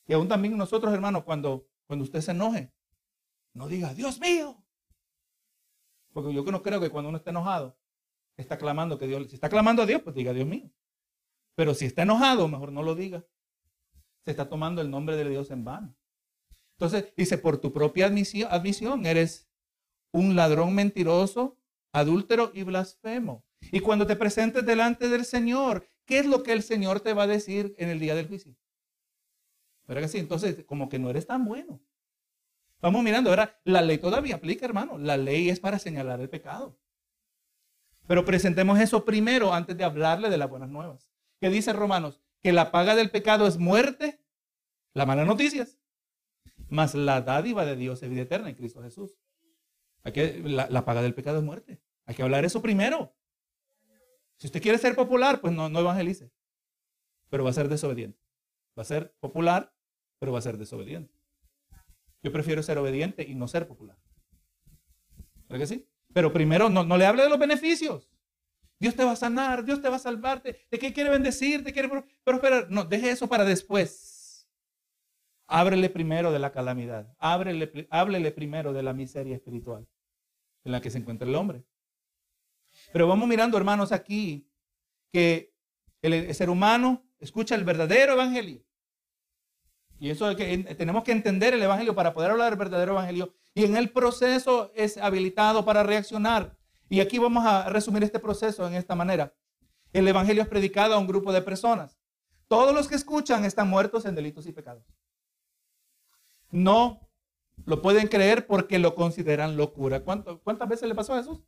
[0.07, 2.72] Y aún también nosotros, hermanos, cuando, cuando usted se enoje,
[3.54, 4.62] no diga, Dios mío.
[6.12, 7.78] Porque yo no creo que cuando uno está enojado,
[8.42, 10.70] está clamando que Dios, si está clamando a Dios, pues diga Dios mío.
[11.55, 13.24] Pero si está enojado, mejor no lo diga.
[14.24, 15.96] Se está tomando el nombre de Dios en vano.
[16.79, 19.48] Entonces dice, por tu propia admisión, admisión eres
[20.12, 21.59] un ladrón mentiroso,
[21.92, 23.44] adúltero y blasfemo.
[23.61, 27.24] Y cuando te presentes delante del Señor, ¿qué es lo que el Señor te va
[27.24, 28.55] a decir en el día del juicio?
[29.87, 30.18] ¿Verdad que sí?
[30.18, 31.81] Entonces, como que no eres tan bueno.
[32.81, 34.98] Vamos mirando, ahora la ley todavía aplica, hermano.
[34.98, 36.79] La ley es para señalar el pecado.
[38.09, 41.11] Pero presentemos eso primero antes de hablarle de las buenas nuevas.
[41.40, 42.23] ¿Qué dice Romanos?
[42.42, 44.18] Que la paga del pecado es muerte,
[44.94, 45.68] la mala noticia,
[46.71, 49.18] mas la dádiva de Dios es vida eterna en Cristo Jesús.
[50.05, 51.83] la, paga del pecado es muerte.
[52.07, 53.14] Hay que hablar eso primero.
[54.38, 56.33] Si usted quiere ser popular, pues no, no evangelice.
[57.29, 58.18] Pero va a ser desobediente.
[58.77, 59.75] Va a ser popular,
[60.18, 61.14] pero va a ser desobediente.
[62.23, 63.99] Yo prefiero ser obediente y no ser popular.
[65.49, 65.88] ¿Verdad que sí?
[66.12, 68.11] Pero primero no, le hable de los beneficios.
[68.81, 70.66] Dios te va a sanar, Dios te va a salvarte.
[70.71, 71.64] ¿De qué quiere bendecir?
[71.64, 71.88] ¿Te quiere
[72.25, 72.71] prosperar?
[72.71, 74.49] No, deje eso para después.
[75.47, 77.14] Ábrele primero de la calamidad.
[77.18, 79.88] Ábrele, primero de la miseria espiritual
[80.64, 81.64] en la que se encuentra el hombre.
[82.92, 84.49] Pero vamos mirando, hermanos, aquí
[85.11, 85.55] que
[86.03, 88.62] el ser humano escucha el verdadero evangelio.
[90.00, 93.34] Y eso es que tenemos que entender el evangelio para poder hablar del verdadero evangelio.
[93.54, 96.56] Y en el proceso es habilitado para reaccionar.
[96.88, 99.34] Y aquí vamos a resumir este proceso en esta manera.
[99.92, 101.98] El evangelio es predicado a un grupo de personas.
[102.46, 104.84] Todos los que escuchan están muertos en delitos y pecados.
[106.50, 107.11] No
[107.66, 110.02] lo pueden creer porque lo consideran locura.
[110.02, 111.40] ¿Cuántas veces le pasó a Jesús?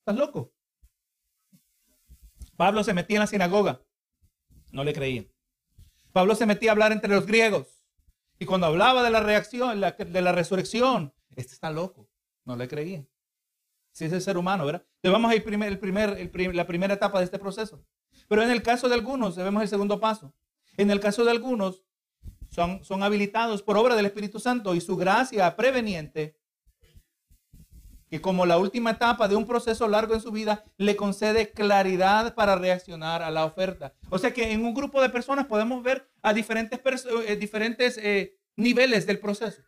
[0.00, 0.52] ¿Estás loco?
[2.56, 3.80] Pablo se metía en la sinagoga.
[4.72, 5.28] No le creían.
[6.12, 7.71] Pablo se metía a hablar entre los griegos.
[8.42, 12.08] Y cuando hablaba de la reacción, de la resurrección, este está loco.
[12.44, 13.08] No le creían.
[13.92, 14.84] Si es el ser humano, ¿verdad?
[14.96, 17.84] Entonces vamos a ir el primer, la primera etapa de este proceso.
[18.26, 20.34] Pero en el caso de algunos, vemos el segundo paso.
[20.76, 21.84] En el caso de algunos,
[22.50, 26.36] son, son habilitados por obra del Espíritu Santo y su gracia preveniente,
[28.12, 32.34] que como la última etapa de un proceso largo en su vida, le concede claridad
[32.34, 33.94] para reaccionar a la oferta.
[34.10, 36.78] O sea que en un grupo de personas podemos ver a diferentes,
[37.26, 39.62] eh, diferentes eh, niveles del proceso.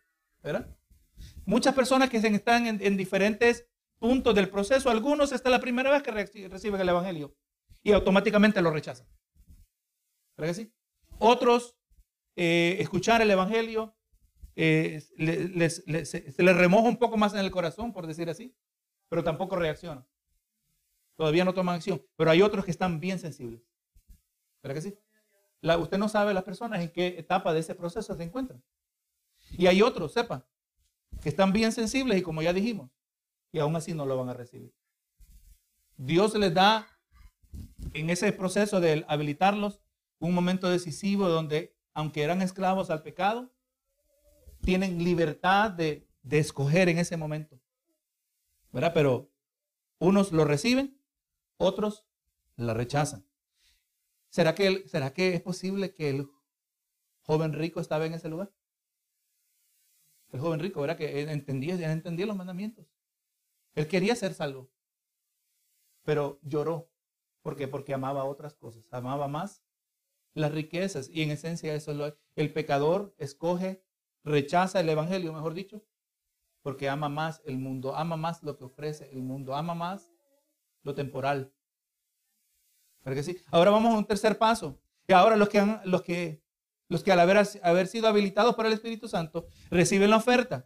[1.47, 6.03] Muchas personas que están en, diferentes puntos del proceso, algunos esta es la primera vez
[6.03, 6.11] que
[6.47, 7.35] reciben el Evangelio
[7.81, 9.07] y automáticamente lo rechazan.
[10.37, 10.73] ¿Verdad que sí?
[11.17, 11.79] Otros
[12.35, 13.94] eh, escuchar el Evangelio
[14.55, 18.55] les, se les remoja un poco más en el corazón, por decir así,
[19.09, 20.05] pero tampoco reaccionan.
[21.15, 23.61] Todavía no toman acción, pero hay otros que están bien sensibles.
[24.61, 24.97] ¿Verdad que sí?
[25.79, 28.63] usted no sabe las personas en qué etapa de ese proceso se encuentran.
[29.51, 30.45] Y hay otros, sepa,
[31.21, 32.91] que están bien sensibles y como ya dijimos,
[33.51, 34.73] y aún así no lo van a recibir.
[35.97, 36.87] Dios les da
[37.93, 39.81] en ese proceso de habilitarlos
[40.19, 43.54] un momento decisivo donde, aunque eran esclavos al pecado,
[44.65, 47.59] tienen libertad de, de escoger en ese momento.
[48.71, 48.91] ¿Verdad?
[48.93, 49.31] Pero
[49.99, 50.99] unos lo reciben,
[51.57, 52.05] otros
[52.57, 53.25] la rechazan.
[54.29, 56.29] ¿Será que, ¿Será que es posible que el
[57.21, 58.51] joven rico estaba en ese lugar?
[60.33, 60.97] El joven rico, ¿verdad?
[60.97, 62.85] Que entendía, entendía los mandamientos.
[63.75, 64.69] Él quería ser salvo.
[66.03, 66.91] Pero lloró.
[67.41, 67.69] ¿Por qué?
[67.69, 68.85] Porque amaba otras cosas.
[68.91, 69.63] Amaba más
[70.33, 71.09] las riquezas.
[71.09, 73.84] Y en esencia eso es lo El pecador escoge,
[74.25, 75.85] rechaza el evangelio, mejor dicho,
[76.61, 80.11] porque ama más el mundo, ama más lo que ofrece el mundo, ama más
[80.83, 81.53] lo temporal.
[83.51, 84.81] Ahora vamos a un tercer paso.
[85.07, 86.41] Y ahora los que, han, los que,
[86.89, 90.65] los que al haber, haber sido habilitados por el Espíritu Santo reciben la oferta.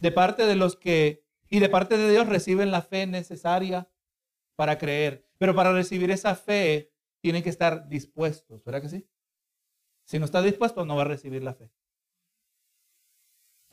[0.00, 3.90] De parte de los que, y de parte de Dios reciben la fe necesaria
[4.56, 5.28] para creer.
[5.36, 9.06] Pero para recibir esa fe tienen que estar dispuestos, ¿verdad que sí?
[10.04, 11.70] Si no está dispuesto, no va a recibir la fe.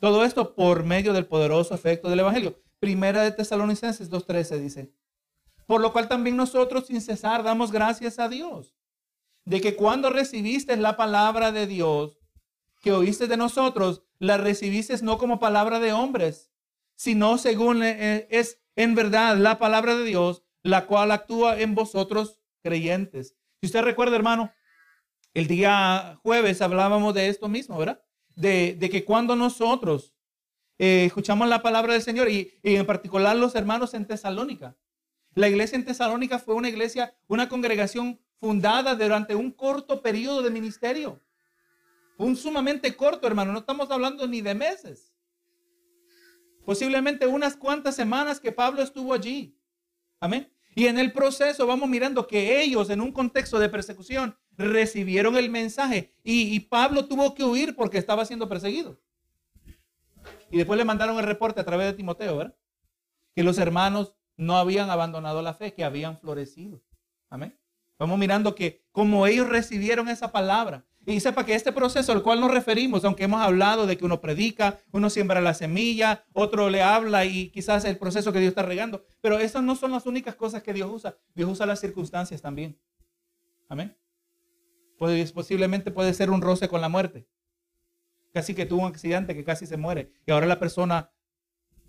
[0.00, 2.60] Todo esto por medio del poderoso efecto del Evangelio.
[2.78, 4.92] Primera de Tesalonicenses 2.13 dice,
[5.66, 8.76] por lo cual también nosotros sin cesar damos gracias a Dios
[9.44, 12.18] de que cuando recibiste la palabra de Dios
[12.80, 16.52] que oíste de nosotros, la recibiste no como palabra de hombres,
[16.94, 22.40] sino según eh, es en verdad la palabra de Dios, la cual actúa en vosotros
[22.62, 23.34] creyentes.
[23.60, 24.52] Si usted recuerda, hermano,
[25.34, 28.00] el día jueves hablábamos de esto mismo, ¿verdad?
[28.38, 30.14] De, que cuando nosotros
[30.78, 34.76] eh, escuchamos la palabra del Señor y, y en particular los hermanos en Tesalónica,
[35.34, 40.50] la iglesia en Tesalónica fue una iglesia, una congregación fundada durante un corto periodo de
[40.50, 41.20] ministerio.
[42.16, 43.52] Un sumamente corto, hermano.
[43.52, 45.12] No estamos hablando ni de meses.
[46.64, 49.56] Posiblemente unas cuantas semanas que Pablo estuvo allí.
[50.20, 50.52] Amén.
[50.74, 55.48] Y en el proceso vamos mirando que ellos en un contexto de persecución recibieron el
[55.48, 59.00] mensaje y, Pablo tuvo que huir porque estaba siendo perseguido.
[60.50, 62.54] Y después le mandaron el reporte a través de Timoteo, ¿verdad?
[63.34, 66.82] que los hermanos no habían abandonado la fe, que habían florecido.
[67.30, 67.56] Amén.
[67.96, 72.40] Vamos mirando que como ellos recibieron esa palabra, y sepa que este proceso al cual
[72.40, 76.82] nos referimos, aunque hemos hablado de que uno predica, uno siembra la semilla, otro le
[76.82, 80.34] habla y quizás el proceso que Dios está regando, pero esas no son las únicas
[80.34, 81.16] cosas que Dios usa.
[81.34, 82.78] Dios usa las circunstancias también.
[83.68, 83.96] Amén.
[84.98, 87.26] Pues, posiblemente puede ser un roce con la muerte.
[88.34, 90.12] Casi que tuvo un accidente que casi se muere.
[90.26, 91.10] Y ahora la persona,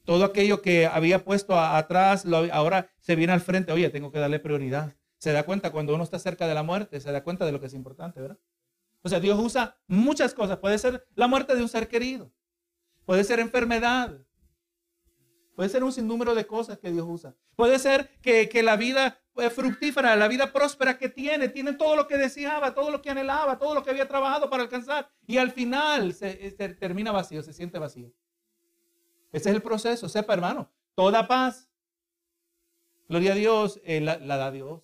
[0.05, 3.71] todo aquello que había puesto atrás, ahora se viene al frente.
[3.71, 4.95] Oye, tengo que darle prioridad.
[5.17, 7.59] Se da cuenta cuando uno está cerca de la muerte, se da cuenta de lo
[7.59, 8.39] que es importante, ¿verdad?
[9.01, 10.57] O sea, Dios usa muchas cosas.
[10.57, 12.31] Puede ser la muerte de un ser querido.
[13.05, 14.19] Puede ser enfermedad.
[15.55, 17.35] Puede ser un sinnúmero de cosas que Dios usa.
[17.55, 22.17] Puede ser que, la vida fructífera, la vida próspera que tiene, tiene todo lo que
[22.17, 25.09] deseaba, todo lo que anhelaba, todo lo que había trabajado para alcanzar.
[25.25, 28.11] Y al final se, termina vacío, se siente vacío.
[29.31, 30.09] Ese es el proceso.
[30.09, 31.69] Sepa, hermano, toda paz.
[33.07, 34.81] Gloria a Dios, eh, la, la da Dios.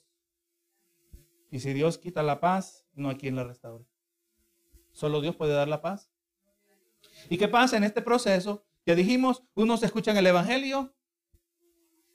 [1.52, 3.86] Y si Dios quita la paz, no hay quien la restaure.
[4.92, 6.12] Solo Dios puede dar la paz.
[7.30, 8.66] ¿Y qué pasa en este proceso?
[8.86, 10.96] Ya dijimos, unos escuchan el Evangelio,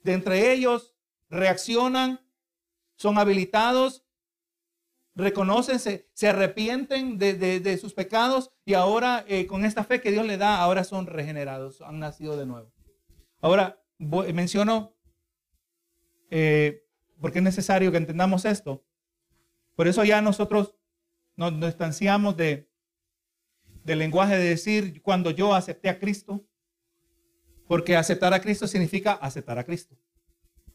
[0.03, 0.95] de entre ellos
[1.29, 2.21] reaccionan,
[3.01, 4.05] son habilitados,
[5.15, 10.37] reconocen, se, arrepienten de, sus pecados y ahora eh, con esta fe que Dios le
[10.37, 12.71] da, ahora son regenerados, han nacido de nuevo.
[13.41, 14.95] Ahora, menciono,
[16.29, 16.85] eh,
[17.23, 18.85] porque es necesario que entendamos esto.
[19.77, 20.75] Por eso ya nosotros
[21.37, 22.71] nos distanciamos de,
[23.83, 26.45] del lenguaje de decir cuando yo acepté a Cristo,
[27.67, 29.97] porque aceptar a Cristo significa aceptar a Cristo.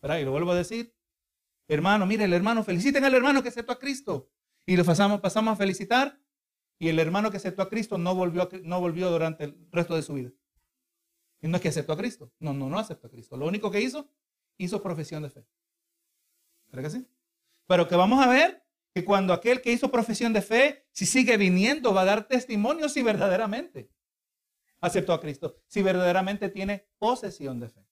[0.02, 0.95] Y lo vuelvo a decir,
[1.68, 4.30] hermano, mire el hermano, feliciten al hermano que aceptó a Cristo.
[4.66, 6.20] Y lo pasamos, pasamos a felicitar
[6.80, 10.02] y el hermano que aceptó a Cristo no volvió, no volvió durante el resto de
[10.02, 10.32] su vida.
[11.42, 13.38] Y no es que aceptó a Cristo, no, no, no aceptó a Cristo.
[13.38, 14.10] Lo único que hizo,
[14.58, 15.46] hizo profesión de fe.
[16.72, 17.08] ¿Verdad que sí?
[17.68, 21.38] Pero que vamos a ver que cuando aquel que hizo profesión de fe, si sigue
[21.38, 23.92] viniendo, va a dar testimonio si verdaderamente
[24.80, 27.85] aceptó a Cristo, si verdaderamente tiene posesión de fe,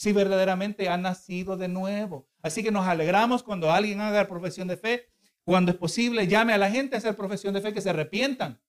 [0.00, 2.26] si verdaderamente ha nacido de nuevo.
[2.40, 5.10] Así que nos alegramos cuando alguien haga profesión de fe,
[5.44, 8.62] cuando es posible, llame a la gente a hacer profesión de fe, que se arrepientan.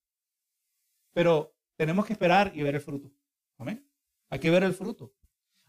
[1.14, 3.14] Pero tenemos que esperar y ver el fruto.
[3.58, 3.90] Amén.
[4.30, 5.14] Hay que ver el fruto.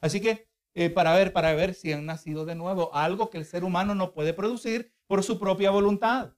[0.00, 3.44] Así que eh, para ver, para ver si han nacido de nuevo, algo que el
[3.44, 6.34] ser humano no puede producir por su propia voluntad.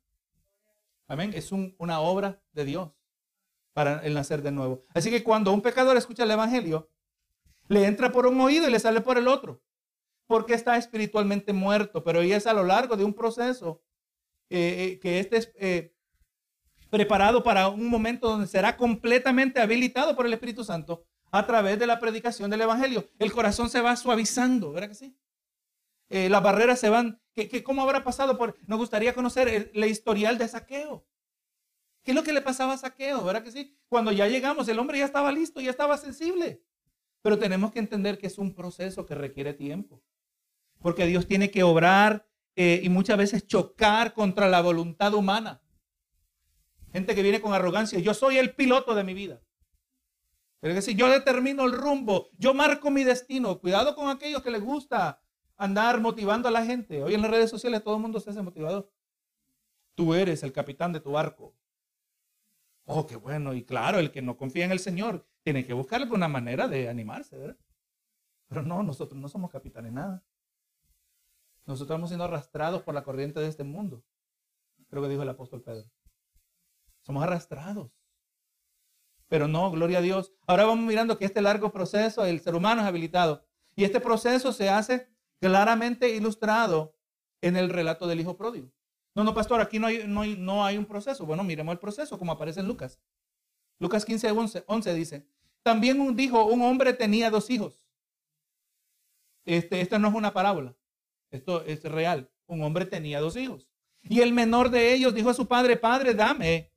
[1.08, 1.32] Amén.
[1.34, 2.90] Es una obra de Dios
[3.72, 4.84] para el nacer de nuevo.
[4.92, 6.90] Así que cuando un pecador escucha el Evangelio,
[7.68, 9.62] le entra por un oído y le sale por el otro,
[10.26, 13.82] porque está espiritualmente muerto, pero es a lo largo de un proceso
[14.50, 15.52] eh, eh, que este es
[16.90, 21.88] preparado para un momento donde será completamente habilitado por el Espíritu Santo a través de
[21.88, 23.10] la predicación del Evangelio.
[23.18, 25.18] El corazón se va suavizando, ¿verdad que sí?
[26.08, 27.20] Eh, las barreras se van.
[27.32, 28.38] ¿Qué, cómo habrá pasado?
[28.38, 31.04] Por, nos gustaría conocer el, la historial de saqueo.
[32.04, 33.24] ¿Qué es lo que le pasaba a saqueo?
[33.24, 33.76] ¿Verdad que sí?
[33.88, 36.62] Cuando ya llegamos, el hombre ya estaba listo, ya estaba sensible.
[37.24, 40.02] Pero tenemos que entender que es un proceso que requiere tiempo.
[40.78, 45.62] Porque Dios tiene que obrar eh, y muchas veces chocar contra la voluntad humana.
[46.92, 47.98] Gente que viene con arrogancia.
[47.98, 49.40] Yo soy el piloto de mi vida.
[50.60, 53.58] Pero que si yo determino el rumbo, yo marco mi destino.
[53.58, 55.22] Cuidado con aquellos que les gusta
[55.56, 57.02] andar motivando a la gente.
[57.02, 58.92] Hoy en las redes sociales todo el mundo se hace motivador.
[59.94, 61.56] Tú eres el capitán de tu barco.
[62.84, 63.54] Oh, qué bueno.
[63.54, 66.88] Y claro, el que no confía en el Señor tiene que buscar alguna manera de
[66.88, 67.58] animarse, ¿verdad?
[68.48, 70.24] Pero no, nosotros no somos capitanes nada.
[71.66, 74.02] Nosotros estamos siendo arrastrados por la corriente de este mundo.
[74.88, 75.90] Creo que dijo el apóstol Pedro.
[77.02, 77.90] Somos arrastrados.
[79.28, 80.32] Pero no, gloria a Dios.
[80.46, 83.44] Ahora vamos mirando que este largo proceso, el ser humano es habilitado.
[83.76, 85.08] Y este proceso se hace
[85.40, 86.96] claramente ilustrado
[87.42, 88.70] en el relato del hijo pródigo.
[89.14, 91.26] No, no, pastor, aquí no hay, no hay, no hay un proceso.
[91.26, 92.98] Bueno, miremos el proceso como aparece en Lucas.
[93.78, 95.28] Lucas 15, 11, 11 dice,
[95.64, 97.84] también dijo, un hombre tenía dos hijos.
[99.44, 100.76] Este, esta no es una parábola,
[101.30, 102.30] esto es real.
[102.46, 103.68] Un hombre tenía dos hijos.
[104.02, 106.70] Y el menor de ellos dijo a su padre, padre, dame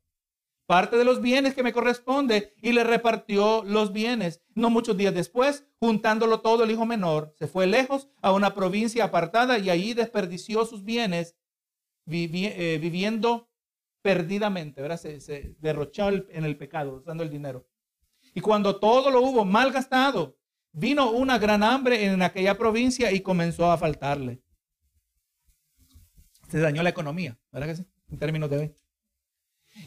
[0.65, 4.41] parte de los bienes que me corresponde y le repartió los bienes.
[4.55, 9.05] No muchos días después, juntándolo todo, el hijo menor se fue lejos a una provincia
[9.05, 11.35] apartada y allí desperdició sus bienes
[12.09, 13.49] eh, viviendo
[14.01, 14.97] perdidamente, ¿verdad?
[14.97, 17.65] Se, derrochó en el pecado, usando el dinero.
[18.37, 20.37] Y cuando todo lo hubo mal gastado,
[20.71, 24.43] vino una gran hambre en aquella provincia y comenzó a faltarle.
[26.47, 27.85] Se dañó la economía, ¿verdad que sí?
[28.11, 28.75] En términos de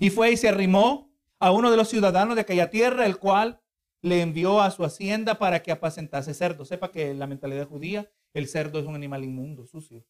[0.00, 3.62] y fue y se arrimó a uno de los ciudadanos de aquella tierra, el cual
[4.02, 6.66] le envió a su hacienda para que apacentase cerdos.
[6.66, 10.04] Sepa que en la mentalidad judía, el cerdo es un animal inmundo, sucio.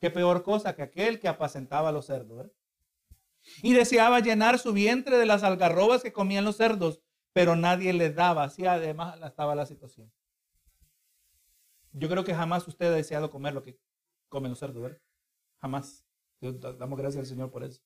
[0.00, 2.50] Qué peor cosa que aquel que apacentaba a los cerdos.
[3.62, 7.02] Y deseaba llenar su vientre de las algarrobas que comían los cerdos,
[7.34, 8.44] pero nadie le daba.
[8.44, 10.10] Así además estaba la situación.
[11.92, 13.78] Yo creo que jamás usted ha deseado comer lo que
[14.30, 14.98] comen los cerdos, ¿verdad?
[15.60, 16.06] Jamás.
[16.40, 17.82] Damos gracias al Señor por eso.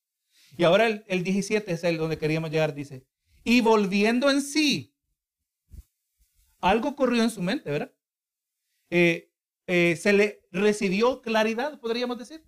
[0.57, 3.05] Y ahora el, el 17 es el donde queríamos llegar, dice.
[3.42, 4.94] Y volviendo en sí,
[6.61, 7.92] algo ocurrió en su mente, ¿verdad?
[8.90, 9.32] Eh,
[9.66, 12.44] eh, se le recibió claridad, podríamos decir.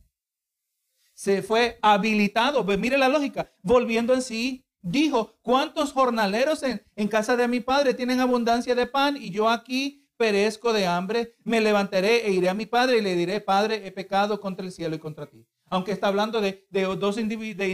[1.14, 2.64] Se fue habilitado.
[2.64, 3.52] Pues mire la lógica.
[3.62, 9.16] Volviendo en sí, dijo, ¿cuántos jornaleros en, casa de mi padre tienen abundancia de pan
[9.16, 11.34] y yo aquí perezco de hambre?
[11.44, 14.72] Me levantaré e iré a mi padre y le diré, Padre, he pecado contra el
[14.72, 16.66] cielo y contra ti aunque está hablando de,
[16.98, 17.68] dos individuos,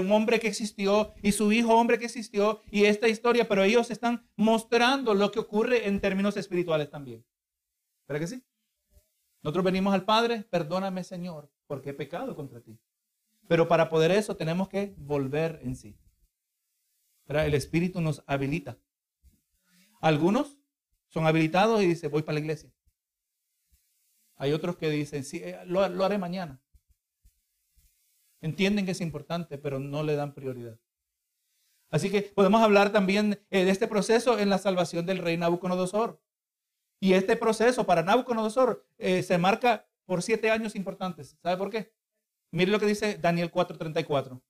[0.00, 3.90] un hombre que existió y su hijo hombre que existió y esta historia, pero ellos
[3.90, 7.26] están mostrando lo que ocurre en términos espirituales también.
[8.06, 8.44] ¿Verdad que sí?
[9.42, 12.78] Nosotros venimos al Padre, perdóname Señor, porque he pecado contra ti.
[13.48, 15.96] Pero para poder eso tenemos que volver en sí.
[17.26, 18.78] El Espíritu nos habilita.
[20.00, 20.58] Algunos
[21.08, 22.72] son habilitados y dicen, voy para la iglesia.
[24.36, 26.60] Hay otros que dicen, sí, eh, lo haré mañana.
[28.40, 30.78] Entienden que es importante, pero no le dan prioridad.
[31.92, 36.20] Así que podemos hablar también eh, de este proceso en la salvación del rey Nabucodonosor.
[36.98, 41.36] Y este proceso para Nabucodonosor eh, se marca por siete años importantes.
[41.42, 41.92] ¿Sabe por qué?
[42.50, 44.42] Mire lo que dice Daniel 4:34.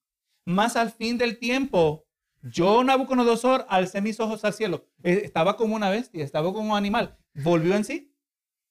[0.46, 2.06] Más al fin del tiempo,
[2.42, 4.86] yo Nabucodonosor alcé mis ojos al cielo.
[5.02, 7.16] Eh, estaba como una bestia, estaba como un animal.
[7.34, 8.14] Volvió en sí.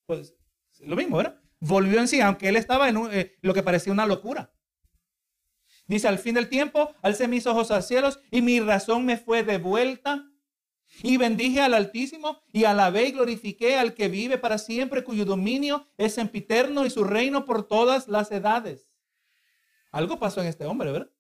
[0.06, 0.36] Pues
[0.80, 1.40] lo mismo, ¿verdad?
[1.60, 4.54] Volvió en sí, aunque él estaba en lo que parecía una locura.
[5.88, 9.44] Dice, al fin del tiempo, alcé mis ojos al cielos y mi razón me fue
[9.44, 10.28] devuelta.
[11.04, 15.88] Y bendije al Altísimo y alabé y glorifiqué al que vive para siempre, cuyo dominio
[15.98, 18.90] es sempiterno y su reino por todas las edades.
[19.92, 21.12] Algo pasó en este hombre, ¿verdad?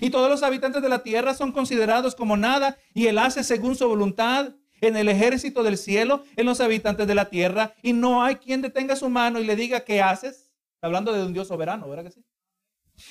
[0.00, 3.76] Y todos los habitantes de la tierra son considerados como nada y él hace según
[3.76, 8.22] su voluntad en el ejército del cielo, en los habitantes de la tierra, y no
[8.22, 10.48] hay quien detenga su mano y le diga, ¿qué haces?
[10.80, 12.24] hablando de un Dios soberano, ¿verdad que sí?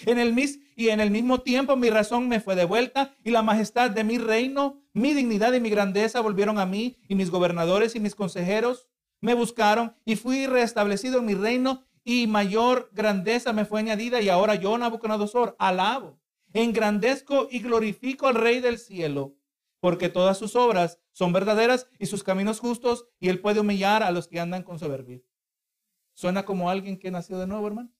[0.06, 3.42] En el mis, y en el mismo tiempo mi razón me fue devuelta y la
[3.42, 7.96] majestad de mi reino, mi dignidad y mi grandeza volvieron a mí y mis gobernadores
[7.96, 8.88] y mis consejeros
[9.22, 14.30] me buscaron y fui restablecido en mi reino y mayor grandeza me fue añadida y
[14.30, 16.20] ahora yo Nabucodonosor alabo,
[16.64, 19.38] engrandezco y glorifico al rey del cielo
[19.80, 24.12] porque todas sus obras son verdaderas y sus caminos justos y él puede humillar a
[24.12, 25.22] los que andan con soberbia.
[26.14, 27.92] Suena como alguien que nació de nuevo, hermano.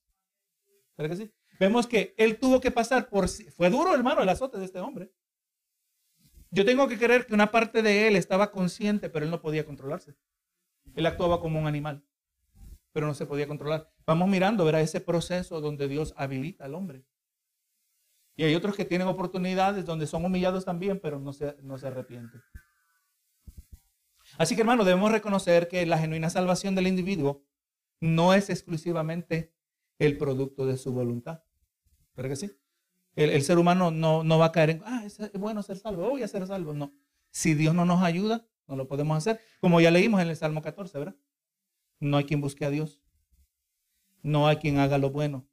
[0.96, 1.32] ¿Verdad que sí?
[1.60, 3.28] Vemos que él tuvo que pasar por...
[3.28, 5.12] Fue duro, hermano, el azote de este hombre.
[6.50, 9.64] Yo tengo que creer que una parte de él estaba consciente, pero él no podía
[9.64, 10.16] controlarse.
[10.94, 12.04] Él actuaba como un animal,
[12.92, 13.92] pero no se podía controlar.
[14.06, 17.04] Vamos mirando, verá ese proceso donde Dios habilita al hombre.
[18.38, 21.88] Y hay otros que tienen oportunidades donde son humillados también, pero no se, no se
[21.88, 22.40] arrepienten.
[24.38, 27.42] Así que hermano, debemos reconocer que la genuina salvación del individuo
[27.98, 29.52] no es exclusivamente
[29.98, 31.42] el producto de su voluntad.
[32.14, 32.52] ¿Verdad que sí?
[33.16, 36.22] El, ser humano no, no, va a caer en, ah, es bueno ser salvo, voy
[36.22, 36.74] a ser salvo.
[36.74, 36.94] No.
[37.32, 39.40] Si Dios no nos ayuda, no lo podemos hacer.
[39.60, 41.16] Como ya leímos en el Salmo 14, ¿verdad?
[41.98, 43.02] No hay quien busque a Dios.
[44.22, 45.48] No hay quien haga lo bueno.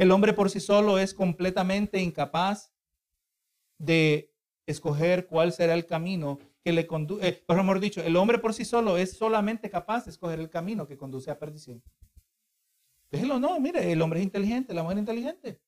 [0.00, 2.72] El hombre por sí solo es completamente incapaz
[3.78, 4.34] de
[4.64, 7.28] escoger cuál será el camino que le conduce.
[7.28, 10.86] Eh, amor dicho, el hombre por sí solo es solamente capaz de escoger el camino
[10.86, 11.82] que conduce a perdición.
[13.10, 15.60] Déjelo, no, mire, el hombre es inteligente, la mujer es inteligente.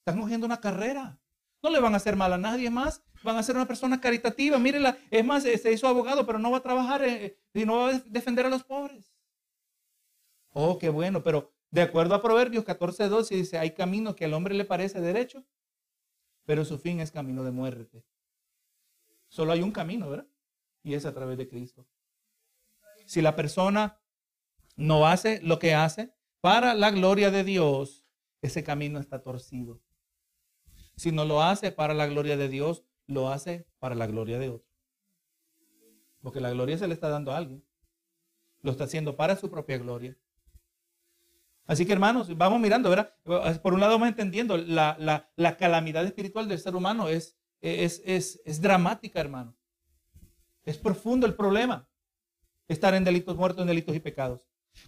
[0.00, 1.20] Están cogiendo una carrera.
[1.62, 3.04] No le van a hacer mal a nadie más.
[3.22, 4.58] Van a ser una persona caritativa.
[4.58, 7.76] Mírela, es más, eh, se hizo abogado, pero no va a trabajar eh, y no
[7.76, 9.14] va a defender a los pobres.
[10.52, 14.34] Oh, qué bueno, pero de acuerdo a Proverbios 14, 12 dice, hay camino que al
[14.34, 15.44] hombre le parece derecho,
[16.44, 18.04] pero su fin es camino de muerte.
[19.28, 20.26] Solo hay un camino, ¿verdad?
[20.82, 21.86] Y es a través de Cristo.
[23.04, 24.00] Si la persona
[24.76, 28.06] no hace lo que hace para la gloria de Dios,
[28.40, 29.82] ese camino está torcido.
[30.96, 34.48] Si no lo hace para la gloria de Dios, lo hace para la gloria de
[34.48, 34.68] otro.
[36.22, 37.64] Porque la gloria se le está dando a alguien.
[38.62, 40.16] Lo está haciendo para su propia gloria.
[41.68, 43.12] Así que hermanos, vamos mirando, ¿verdad?
[43.62, 44.96] Por un lado vamos entendiendo, la,
[45.36, 49.54] la, calamidad espiritual del ser humano es, es dramática, hermano.
[50.64, 51.86] Es profundo el problema.
[52.68, 54.40] Estar en delitos muertos, en delitos y pecados.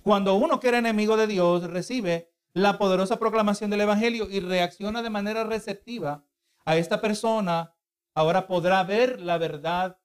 [0.03, 5.03] Cuando uno que era enemigo de Dios recibe la poderosa proclamación del Evangelio y reacciona
[5.03, 6.25] de manera receptiva
[6.65, 7.75] a esta persona,
[8.15, 9.99] ahora podrá ver la verdad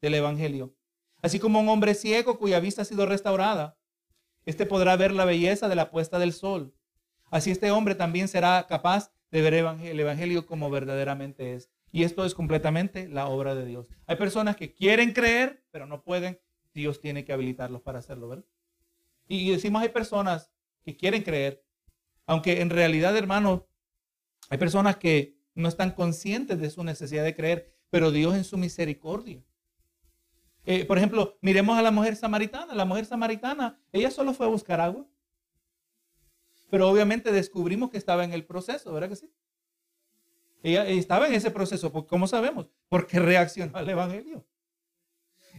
[0.00, 0.74] del Evangelio.
[1.22, 3.76] Así como un hombre ciego cuya vista ha sido restaurada,
[4.46, 6.74] este podrá ver la belleza de la puesta del sol.
[7.30, 11.70] Así este hombre también será capaz de ver el Evangelio como verdaderamente es.
[11.90, 13.88] Y esto es completamente la obra de Dios.
[14.06, 16.40] Hay personas que quieren creer, pero no pueden.
[16.72, 18.44] Dios tiene que habilitarlos para hacerlo, ¿verdad?
[19.28, 20.50] Y decimos hay personas
[20.84, 21.64] que quieren creer,
[22.26, 23.66] aunque en realidad, hermano,
[24.50, 28.58] hay personas que no están conscientes de su necesidad de creer, pero Dios en su
[28.58, 29.42] misericordia.
[30.66, 32.74] Eh, por ejemplo, miremos a la mujer samaritana.
[32.74, 35.06] La mujer samaritana, ella solo fue a buscar agua.
[36.70, 39.30] Pero obviamente descubrimos que estaba en el proceso, ¿verdad que sí?
[40.62, 42.70] Ella estaba en ese proceso, ¿cómo sabemos?
[42.88, 44.46] Porque reaccionó al Evangelio.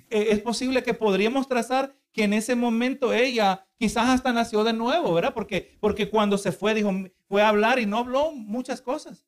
[0.10, 4.74] Eh, es posible que podríamos trazar que en ese momento ella quizás hasta nació de
[4.74, 5.34] nuevo, ¿verdad?
[5.34, 6.91] Porque, porque cuando se fue, dijo,
[7.28, 9.26] fue a hablar y no habló muchas cosas.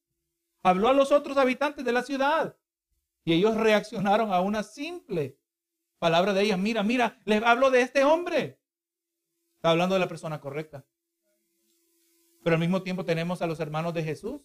[0.64, 2.58] Habló a los otros habitantes de la ciudad
[3.24, 5.38] y ellos reaccionaron a una simple
[6.00, 6.58] palabra de ella.
[6.58, 8.60] Mira, mira, les hablo de este hombre.
[9.56, 10.86] Está hablando de la persona correcta.
[12.44, 14.42] Pero al mismo tiempo tenemos a los hermanos de Jesús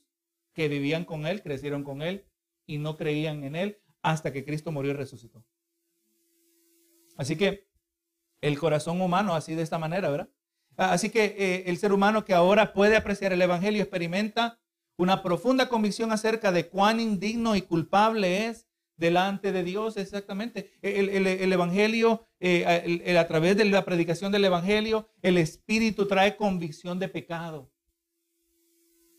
[0.54, 2.26] que vivían con él, crecieron con él
[2.66, 5.44] y no creían en él hasta que Cristo murió y resucitó.
[7.16, 7.68] Así que
[8.40, 10.30] el corazón humano así de esta manera, ¿verdad?
[10.76, 14.58] Así que eh, el ser humano que ahora puede apreciar el Evangelio experimenta
[14.96, 18.66] una profunda convicción acerca de cuán indigno y culpable es
[19.02, 20.72] delante de Dios, exactamente.
[20.80, 27.08] El, Evangelio, eh, a través de la predicación del Evangelio, el Espíritu trae convicción de
[27.08, 27.70] pecado.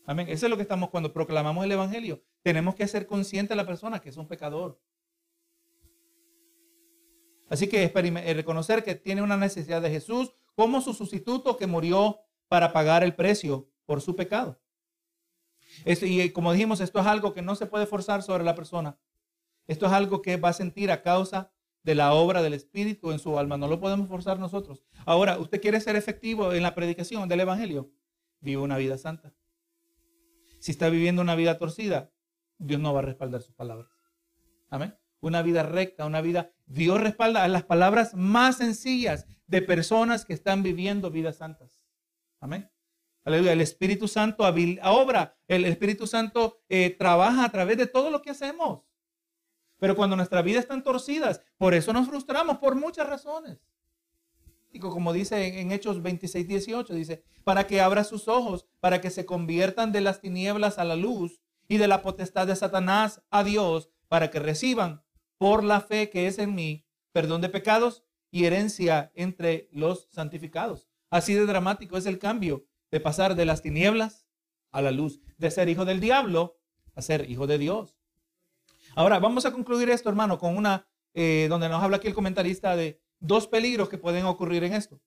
[0.06, 0.26] Amén.
[0.28, 2.22] Eso es lo que estamos cuando proclamamos el Evangelio.
[2.42, 4.80] Tenemos que ser conscientes de la persona que es un pecador.
[7.48, 12.20] Así que eh, reconocer que tiene una necesidad de Jesús como su sustituto que murió
[12.48, 14.60] para pagar el precio por su pecado.
[15.86, 18.98] y eh, como dijimos, esto es algo que no se puede forzar sobre la persona.
[19.66, 21.52] Esto es algo que va a sentir a causa
[21.82, 23.56] de la obra del Espíritu en su alma.
[23.56, 24.84] No lo podemos forzar nosotros.
[25.04, 27.90] Ahora, usted quiere ser efectivo en la predicación del Evangelio.
[28.40, 29.34] Vive una vida santa.
[30.58, 32.10] Si está viviendo una vida torcida,
[32.58, 33.90] Dios no va a respaldar sus palabras.
[34.70, 34.96] Amén.
[35.20, 36.52] Una vida recta, una vida.
[36.66, 41.82] Dios respalda a las palabras más sencillas de personas que están viviendo vidas santas.
[42.40, 42.70] Amén.
[43.24, 43.52] Aleluya.
[43.52, 44.44] El Espíritu Santo
[44.84, 45.36] obra.
[45.48, 48.82] El Espíritu Santo eh, trabaja a través de todo lo que hacemos.
[49.84, 53.60] Pero cuando nuestra vida están torcidas, por eso nos frustramos por muchas razones.
[54.80, 59.26] Como dice en Hechos 26, 18, dice, para que abra sus ojos, para que se
[59.26, 63.90] conviertan de las tinieblas a la luz y de la potestad de Satanás a Dios,
[64.08, 65.02] para que reciban
[65.36, 70.88] por la fe que es en mí perdón de pecados y herencia entre los santificados.
[71.10, 74.26] Así de dramático es el cambio de pasar de las tinieblas
[74.72, 76.56] a la luz, de ser hijo del diablo
[76.94, 77.93] a ser hijo de Dios.
[78.96, 82.76] Ahora, vamos a concluir esto, hermano, con una, eh, donde nos habla aquí el comentarista
[82.76, 85.00] de dos peligros que pueden ocurrir en esto.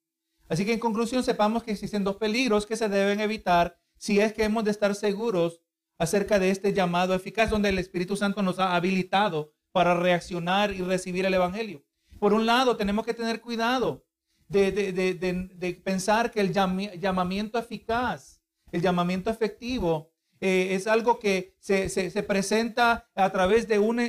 [0.50, 4.34] Así que en conclusión, sepamos que existen dos peligros que se deben evitar si es
[4.34, 5.62] que hemos de estar seguros
[5.98, 10.82] acerca de este llamado eficaz donde el Espíritu Santo nos ha habilitado para reaccionar y
[10.82, 11.84] recibir el Evangelio.
[12.20, 14.06] Por un lado, tenemos que tener cuidado
[14.48, 21.90] de, de pensar que el llamamiento eficaz, el llamamiento efectivo, eh, es algo que se,
[21.90, 24.00] se, presenta a través de un,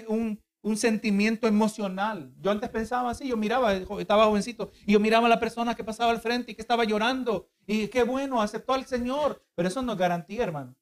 [0.63, 2.35] un, sentimiento emocional.
[2.41, 5.85] Yo antes pensaba así, yo miraba, estaba jovencito, y yo miraba a la persona que
[5.85, 9.81] pasaba al frente y que estaba llorando, y qué bueno, aceptó al Señor, pero eso
[9.81, 10.77] no garantía, hermano.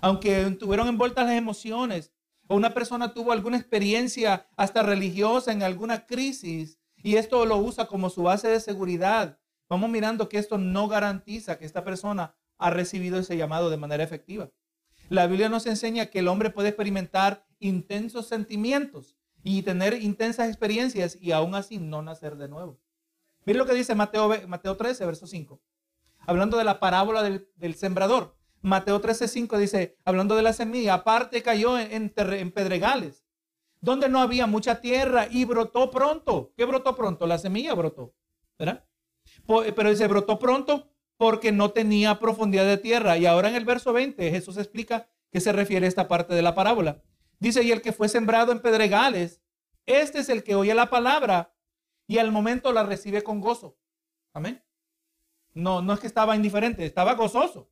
[0.00, 2.12] Aunque tuvieron envueltas las emociones,
[2.48, 7.86] o una persona tuvo alguna experiencia hasta religiosa en alguna crisis, y esto lo usa
[7.86, 9.38] como su base de seguridad.
[9.68, 14.04] Vamos mirando que esto no garantiza que esta persona ha recibido ese llamado de manera
[14.04, 14.50] efectiva.
[15.10, 21.18] La Biblia nos enseña que el hombre puede experimentar intensos sentimientos y tener intensas experiencias
[21.20, 22.80] y aún así no nacer de nuevo.
[23.44, 25.60] Mire lo que dice Mateo, Mateo 13, verso 5.
[26.20, 28.36] Hablando de la parábola del, sembrador.
[28.62, 33.24] Mateo 13, 5 dice, hablando de la semilla, aparte cayó en, pedregales,
[33.80, 36.52] donde no había mucha tierra y brotó pronto.
[36.56, 37.26] ¿Qué brotó pronto?
[37.26, 38.14] La semilla brotó,
[38.56, 38.86] ¿verdad?
[39.74, 40.89] Pero dice, brotó pronto
[41.20, 43.18] porque no tenía profundidad de tierra.
[43.18, 46.40] Y ahora en el verso 20 Jesús explica qué se refiere a esta parte de
[46.40, 47.02] la parábola.
[47.38, 49.42] Dice, y el que fue sembrado en pedregales,
[49.84, 51.54] este es el que oye la palabra
[52.06, 53.76] y al momento la recibe con gozo.
[54.32, 54.64] Amén.
[55.52, 57.70] No, no es que estaba indiferente, estaba gozoso.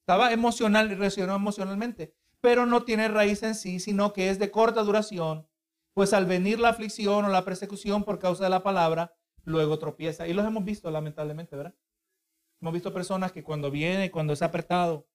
[0.00, 4.82] Estaba emocional, reaccionó emocionalmente, pero no tiene raíz en sí, sino que es de corta
[4.82, 5.46] duración,
[5.92, 10.26] pues al venir la aflicción o la persecución por causa de la palabra, luego tropieza.
[10.26, 11.74] Y los hemos visto lamentablemente, ¿verdad?
[12.66, 15.06] Hemos visto personas que cuando viene, cuando es apretado,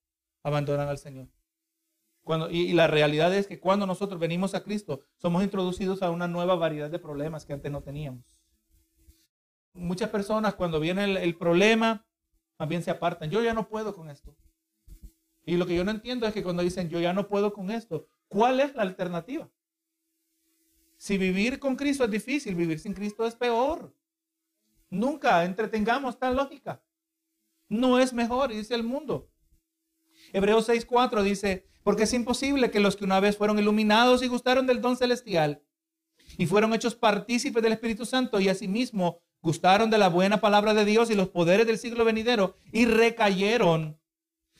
[0.42, 1.28] abandonan al Señor.
[2.22, 6.26] Cuando, y, la realidad es que cuando nosotros venimos a Cristo, somos introducidos a una
[6.26, 8.24] nueva variedad de problemas que antes no teníamos.
[9.74, 12.06] Muchas personas cuando viene el, problema,
[12.56, 13.28] también se apartan.
[13.28, 14.34] Yo ya no puedo con esto.
[15.44, 17.70] Y lo que yo no entiendo es que cuando dicen yo ya no puedo con
[17.70, 19.50] esto, ¿cuál es la alternativa?
[20.96, 23.94] Si vivir con Cristo es difícil, vivir sin Cristo es peor.
[24.88, 26.82] Nunca entretengamos tal lógica.
[27.72, 29.30] No es mejor, dice el mundo.
[30.34, 34.66] Hebreos 6:4 dice, porque es imposible que los que una vez fueron iluminados y gustaron
[34.66, 35.62] del don celestial
[36.36, 40.84] y fueron hechos partícipes del Espíritu Santo y asimismo gustaron de la buena palabra de
[40.84, 43.98] Dios y los poderes del siglo venidero y recayeron,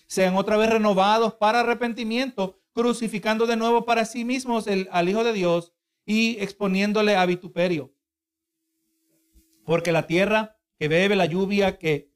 [0.06, 5.22] sean otra vez renovados para arrepentimiento, crucificando de nuevo para sí mismos el, al Hijo
[5.22, 5.74] de Dios
[6.06, 7.94] y exponiéndole a vituperio.
[9.66, 12.11] Porque la tierra que bebe la lluvia que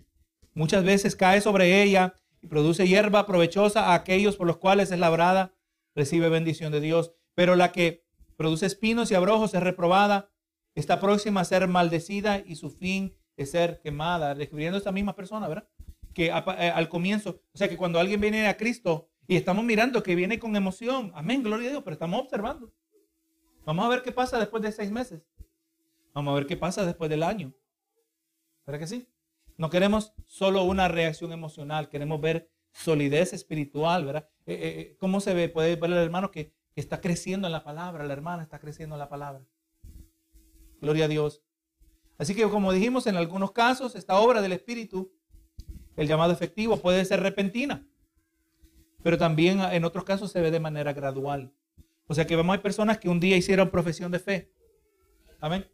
[0.57, 4.99] muchas veces cae sobre ella y produce hierba provechosa a aquellos por los cuales es
[4.99, 5.55] labrada,
[5.95, 7.13] recibe bendición de Dios.
[7.35, 8.05] Pero la que
[8.37, 10.31] produce espinos y abrojos es reprobada,
[10.75, 14.35] está próxima a ser maldecida y su fin es ser quemada.
[14.35, 15.69] Describiendo a esta misma persona, ¿verdad?
[16.15, 20.03] Que eh, al comienzo, o sea que cuando alguien viene a Cristo y estamos mirando
[20.03, 22.73] que viene con emoción, amén, gloria a Dios, pero estamos observando.
[23.67, 25.23] Vamos a ver qué pasa después de seis meses.
[26.15, 27.53] Vamos a ver qué pasa después del año.
[28.65, 29.07] ¿Verdad que sí?
[29.59, 34.29] No queremos solo una reacción emocional, queremos ver solidez espiritual, ¿verdad?
[34.45, 35.49] Eh, eh, eh, ¿Cómo se ve?
[35.49, 38.99] Puede ver el hermano que, está creciendo en la palabra, la hermana está creciendo en
[38.99, 39.43] la palabra.
[40.79, 41.43] Gloria a Dios.
[42.19, 45.11] Así que como dijimos, en algunos casos, esta obra del Espíritu,
[45.97, 47.89] el llamado efectivo, puede ser repentina,
[49.03, 51.51] pero también en otros casos se ve de manera gradual.
[52.09, 54.53] O sea que vemos, hay personas que un día hicieron profesión de fe.
[55.41, 55.67] Amén.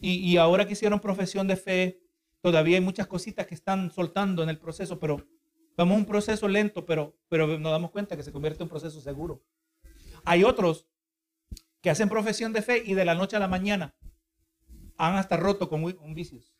[0.00, 2.00] Y, y ahora que hicieron profesión de fe,
[2.40, 5.26] Todavía hay muchas cositas que están soltando en el proceso, pero
[5.76, 8.70] vamos a un proceso lento, pero, pero nos damos cuenta que se convierte en un
[8.70, 9.42] proceso seguro.
[10.24, 10.86] Hay otros
[11.80, 13.96] que hacen profesión de fe y de la noche a la mañana
[14.96, 16.54] han hasta roto con, con vicios.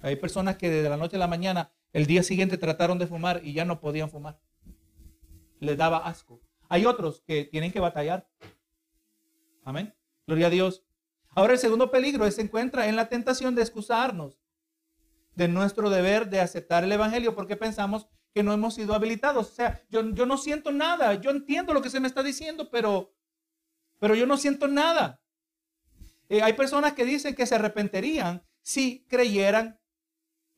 [0.00, 3.40] Hay personas que desde la noche a la mañana, el día siguiente trataron de fumar
[3.44, 4.40] y ya no podían fumar.
[5.60, 6.40] Les daba asco.
[6.68, 8.28] Hay otros que tienen que batallar.
[9.64, 9.94] Amén.
[10.26, 10.84] Gloria a Dios.
[11.34, 14.38] Ahora el segundo peligro se encuentra en la tentación de excusarnos
[15.34, 19.50] de nuestro deber de aceptar el Evangelio porque pensamos que no hemos sido habilitados.
[19.50, 22.70] O sea, yo, yo no siento nada, yo entiendo lo que se me está diciendo,
[22.70, 23.14] pero,
[23.98, 25.22] pero yo no siento nada.
[26.28, 29.78] Eh, hay personas que dicen que se arrepentirían si creyeran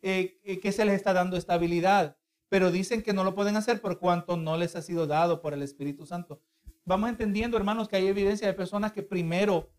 [0.03, 2.19] eh, que se les está dando estabilidad,
[2.49, 5.55] pero dicen que no lo pueden hacer por cuanto no les ha sido dado por
[5.55, 6.43] el Espíritu Santo.
[6.85, 9.71] Vamos entendiendo, hermanos, que hay evidencia de personas que primero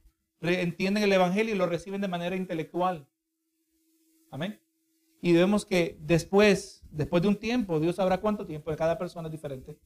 [0.48, 3.08] entienden el Evangelio y lo reciben de manera intelectual.
[4.32, 4.60] Amén.
[5.22, 9.28] Y vemos que después, después de un tiempo, Dios sabrá cuánto tiempo, de cada persona
[9.28, 9.80] es diferente,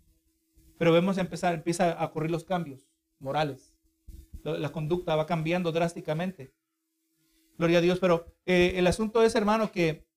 [0.78, 2.89] pero vemos empezar, empieza a ocurrir los cambios
[3.20, 3.74] morales.
[4.43, 6.53] La conducta va cambiando drásticamente.
[7.57, 10.07] Gloria a Dios, pero eh, el asunto es, hermano, que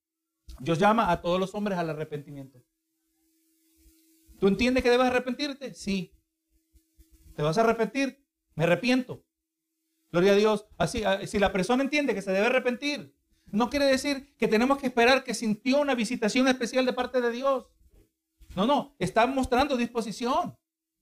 [0.60, 2.62] Dios llama a todos los hombres al arrepentimiento.
[4.38, 5.74] ¿Tú entiendes que debes arrepentirte?
[5.74, 6.14] Sí.
[7.34, 8.24] ¿Te vas a arrepentir?
[8.54, 9.24] Me arrepiento.
[10.12, 10.66] Gloria a Dios.
[10.76, 14.78] Así, ah, si la persona entiende que se debe arrepentir, no quiere decir que tenemos
[14.78, 17.66] que esperar que sintió una visitación especial de parte de Dios.
[18.54, 20.58] No, no, está mostrando disposición,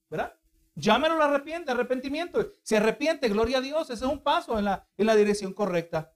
[0.09, 0.33] ¿verdad?
[0.75, 2.53] Llámelo al arrepiente, arrepentimiento.
[2.63, 6.13] Se arrepiente, gloria a Dios, ese es un paso en la, en la dirección correcta.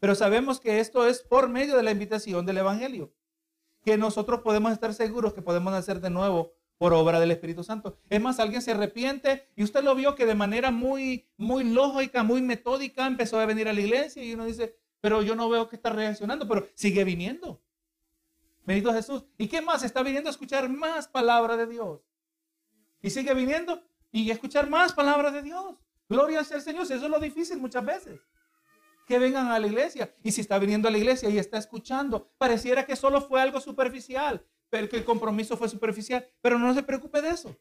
[0.00, 3.12] Pero sabemos que esto es por medio de la invitación del Evangelio,
[3.84, 7.98] que nosotros podemos estar seguros que podemos hacer de nuevo por obra del Espíritu Santo.
[8.08, 12.22] Es más, alguien se arrepiente y usted lo vio que de manera muy, muy lógica,
[12.22, 15.68] muy metódica empezó a venir a la iglesia y uno dice, pero yo no veo
[15.68, 17.60] que está reaccionando, pero sigue viniendo.
[18.64, 19.24] Bendito Jesús.
[19.36, 19.82] ¿Y qué más?
[19.82, 22.00] Está viniendo a escuchar más palabra de Dios.
[23.02, 25.76] Y sigue viniendo y escuchar más palabra de Dios.
[26.08, 26.82] Gloria al Señor.
[26.82, 28.20] Eso es lo difícil muchas veces.
[29.06, 30.14] Que vengan a la iglesia.
[30.22, 33.60] Y si está viniendo a la iglesia y está escuchando, pareciera que solo fue algo
[33.60, 36.26] superficial pero que el compromiso fue superficial.
[36.40, 37.56] Pero no se preocupe de eso.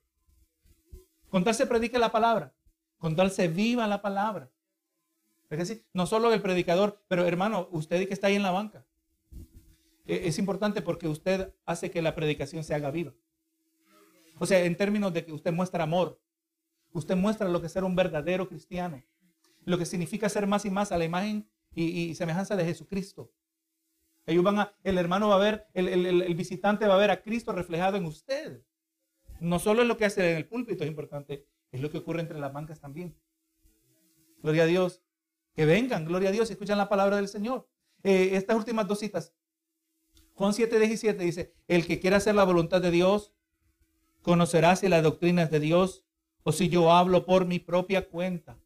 [1.30, 2.53] Con tal se predique la palabra.
[2.97, 4.49] Con tal se viva la palabra.
[5.49, 8.86] Es decir, no solo el predicador, pero hermano, usted que está ahí en la banca.
[10.05, 13.14] E, es importante porque usted hace que la predicación se haga viva.
[14.39, 16.20] O sea, en términos de que usted muestra amor.
[16.91, 19.03] Usted muestra lo que es ser un verdadero cristiano.
[19.64, 23.32] Lo que significa ser más y más a la imagen y, y semejanza de Jesucristo.
[24.28, 27.54] Ellos van a, el hermano va a ver, el, visitante va a ver a Cristo
[27.54, 28.62] reflejado en usted.
[29.40, 32.20] No solo es lo que hace en el púlpito, es importante, es lo que ocurre
[32.20, 33.18] entre las bancas también.
[34.44, 35.02] Gloria a Dios.
[35.54, 37.70] Que vengan, gloria a Dios, escuchan la palabra del Señor.
[38.04, 39.34] Eh, estas últimas dos citas.
[40.34, 43.34] Juan 7, 17 dice, el que quiera hacer la voluntad de Dios,
[44.22, 46.06] conocerá si la doctrina es de Dios
[46.44, 48.60] o si yo hablo por mi propia cuenta.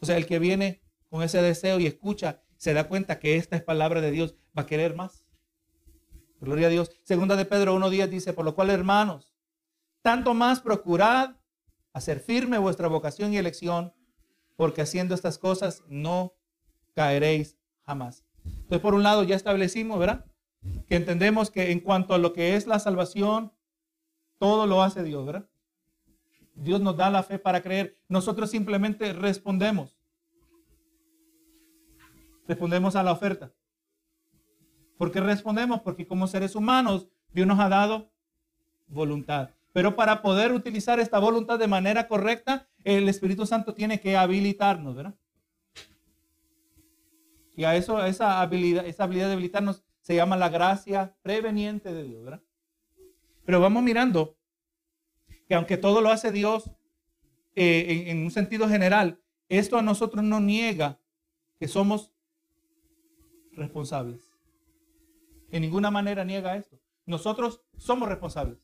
[0.00, 3.56] O sea, el que viene con ese deseo y escucha, se da cuenta que esta
[3.56, 5.24] es palabra de Dios, va a querer más.
[6.40, 6.90] Gloria a Dios.
[7.04, 9.34] Segunda de Pedro 1.10 dice, por lo cual, hermanos,
[10.02, 11.36] tanto más procurad
[11.92, 13.94] hacer firme vuestra vocación y elección,
[14.56, 16.34] porque haciendo estas cosas no
[16.94, 18.24] caeréis jamás.
[18.44, 20.26] Entonces, por un lado, ya establecimos, ¿verdad?
[20.86, 23.52] Que entendemos que en cuanto a lo que es la salvación,
[24.38, 25.48] todo lo hace Dios, ¿verdad?
[26.54, 27.98] Dios nos da la fe para creer.
[28.08, 29.96] Nosotros simplemente respondemos.
[32.46, 33.52] Respondemos a la oferta.
[34.96, 35.80] ¿Por qué respondemos?
[35.80, 38.10] Porque como seres humanos, Dios nos ha dado
[38.86, 39.50] voluntad.
[39.72, 44.94] Pero para poder utilizar esta voluntad de manera correcta, el Espíritu Santo tiene que habilitarnos,
[44.94, 45.14] ¿verdad?
[47.56, 52.04] Y a eso, esa habilidad, esa habilidad de habilitarnos se llama la gracia preveniente de
[52.04, 52.42] Dios, ¿verdad?
[53.44, 54.36] Pero vamos mirando
[55.48, 56.70] que aunque todo lo hace Dios
[57.54, 61.00] eh, en, un sentido general, esto a nosotros no niega
[61.58, 62.13] que somos
[63.56, 64.20] responsables.
[65.50, 66.78] En ninguna manera niega esto.
[67.06, 68.58] Nosotros somos responsables.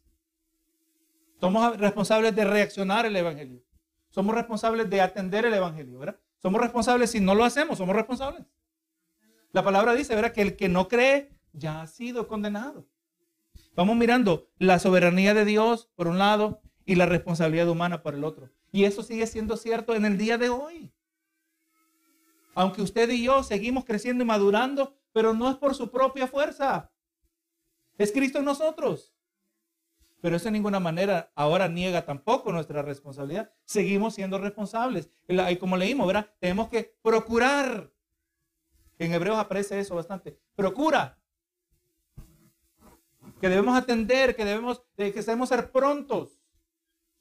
[1.40, 3.62] Somos responsables de reaccionar el Evangelio.
[4.10, 6.00] Somos responsables de atender el Evangelio.
[6.38, 8.46] Somos responsables si no lo hacemos, somos responsables.
[9.52, 10.14] La palabra dice.
[10.32, 12.86] Que el que no cree ya ha sido condenado.
[13.74, 18.24] Vamos mirando la soberanía de Dios por un lado y la responsabilidad humana por el
[18.24, 18.50] otro.
[18.72, 20.92] Y eso sigue siendo cierto en el día de hoy.
[22.54, 26.90] Aunque usted y yo seguimos creciendo y madurando, pero no es por su propia fuerza.
[27.98, 29.14] Es Cristo en nosotros.
[30.20, 33.52] Pero eso en ninguna manera ahora niega tampoco nuestra responsabilidad.
[33.64, 35.10] Seguimos siendo responsables.
[35.28, 36.30] Y como leímos, ¿verdad?
[36.38, 37.90] Tenemos que procurar.
[38.98, 40.38] En Hebreos aparece eso bastante.
[40.54, 41.18] Procura.
[43.40, 46.42] Que debemos atender, que debemos, que debemos ser prontos.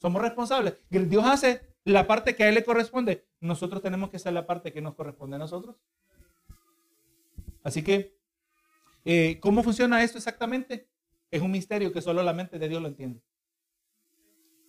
[0.01, 0.75] Somos responsables.
[0.89, 3.27] Dios hace la parte que a Él le corresponde.
[3.39, 5.75] Nosotros tenemos que hacer la parte que nos corresponde a nosotros.
[7.63, 8.17] Así que,
[9.05, 10.89] eh, ¿cómo funciona esto exactamente?
[11.31, 13.21] Es un misterio que solo la mente de Dios lo entiende.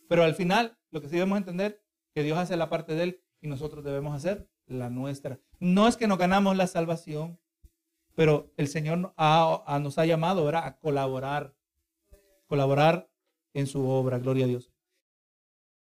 [0.08, 1.82] Pero al final, lo que sí debemos entender,
[2.14, 5.40] que Dios hace la parte de Él y nosotros debemos hacer la nuestra.
[5.58, 7.38] No es que nos ganamos la salvación,
[8.14, 11.54] pero el Señor nos ha llamado a colaborar,
[12.46, 13.08] colaborar
[13.54, 14.70] en su obra, gloria a Dios.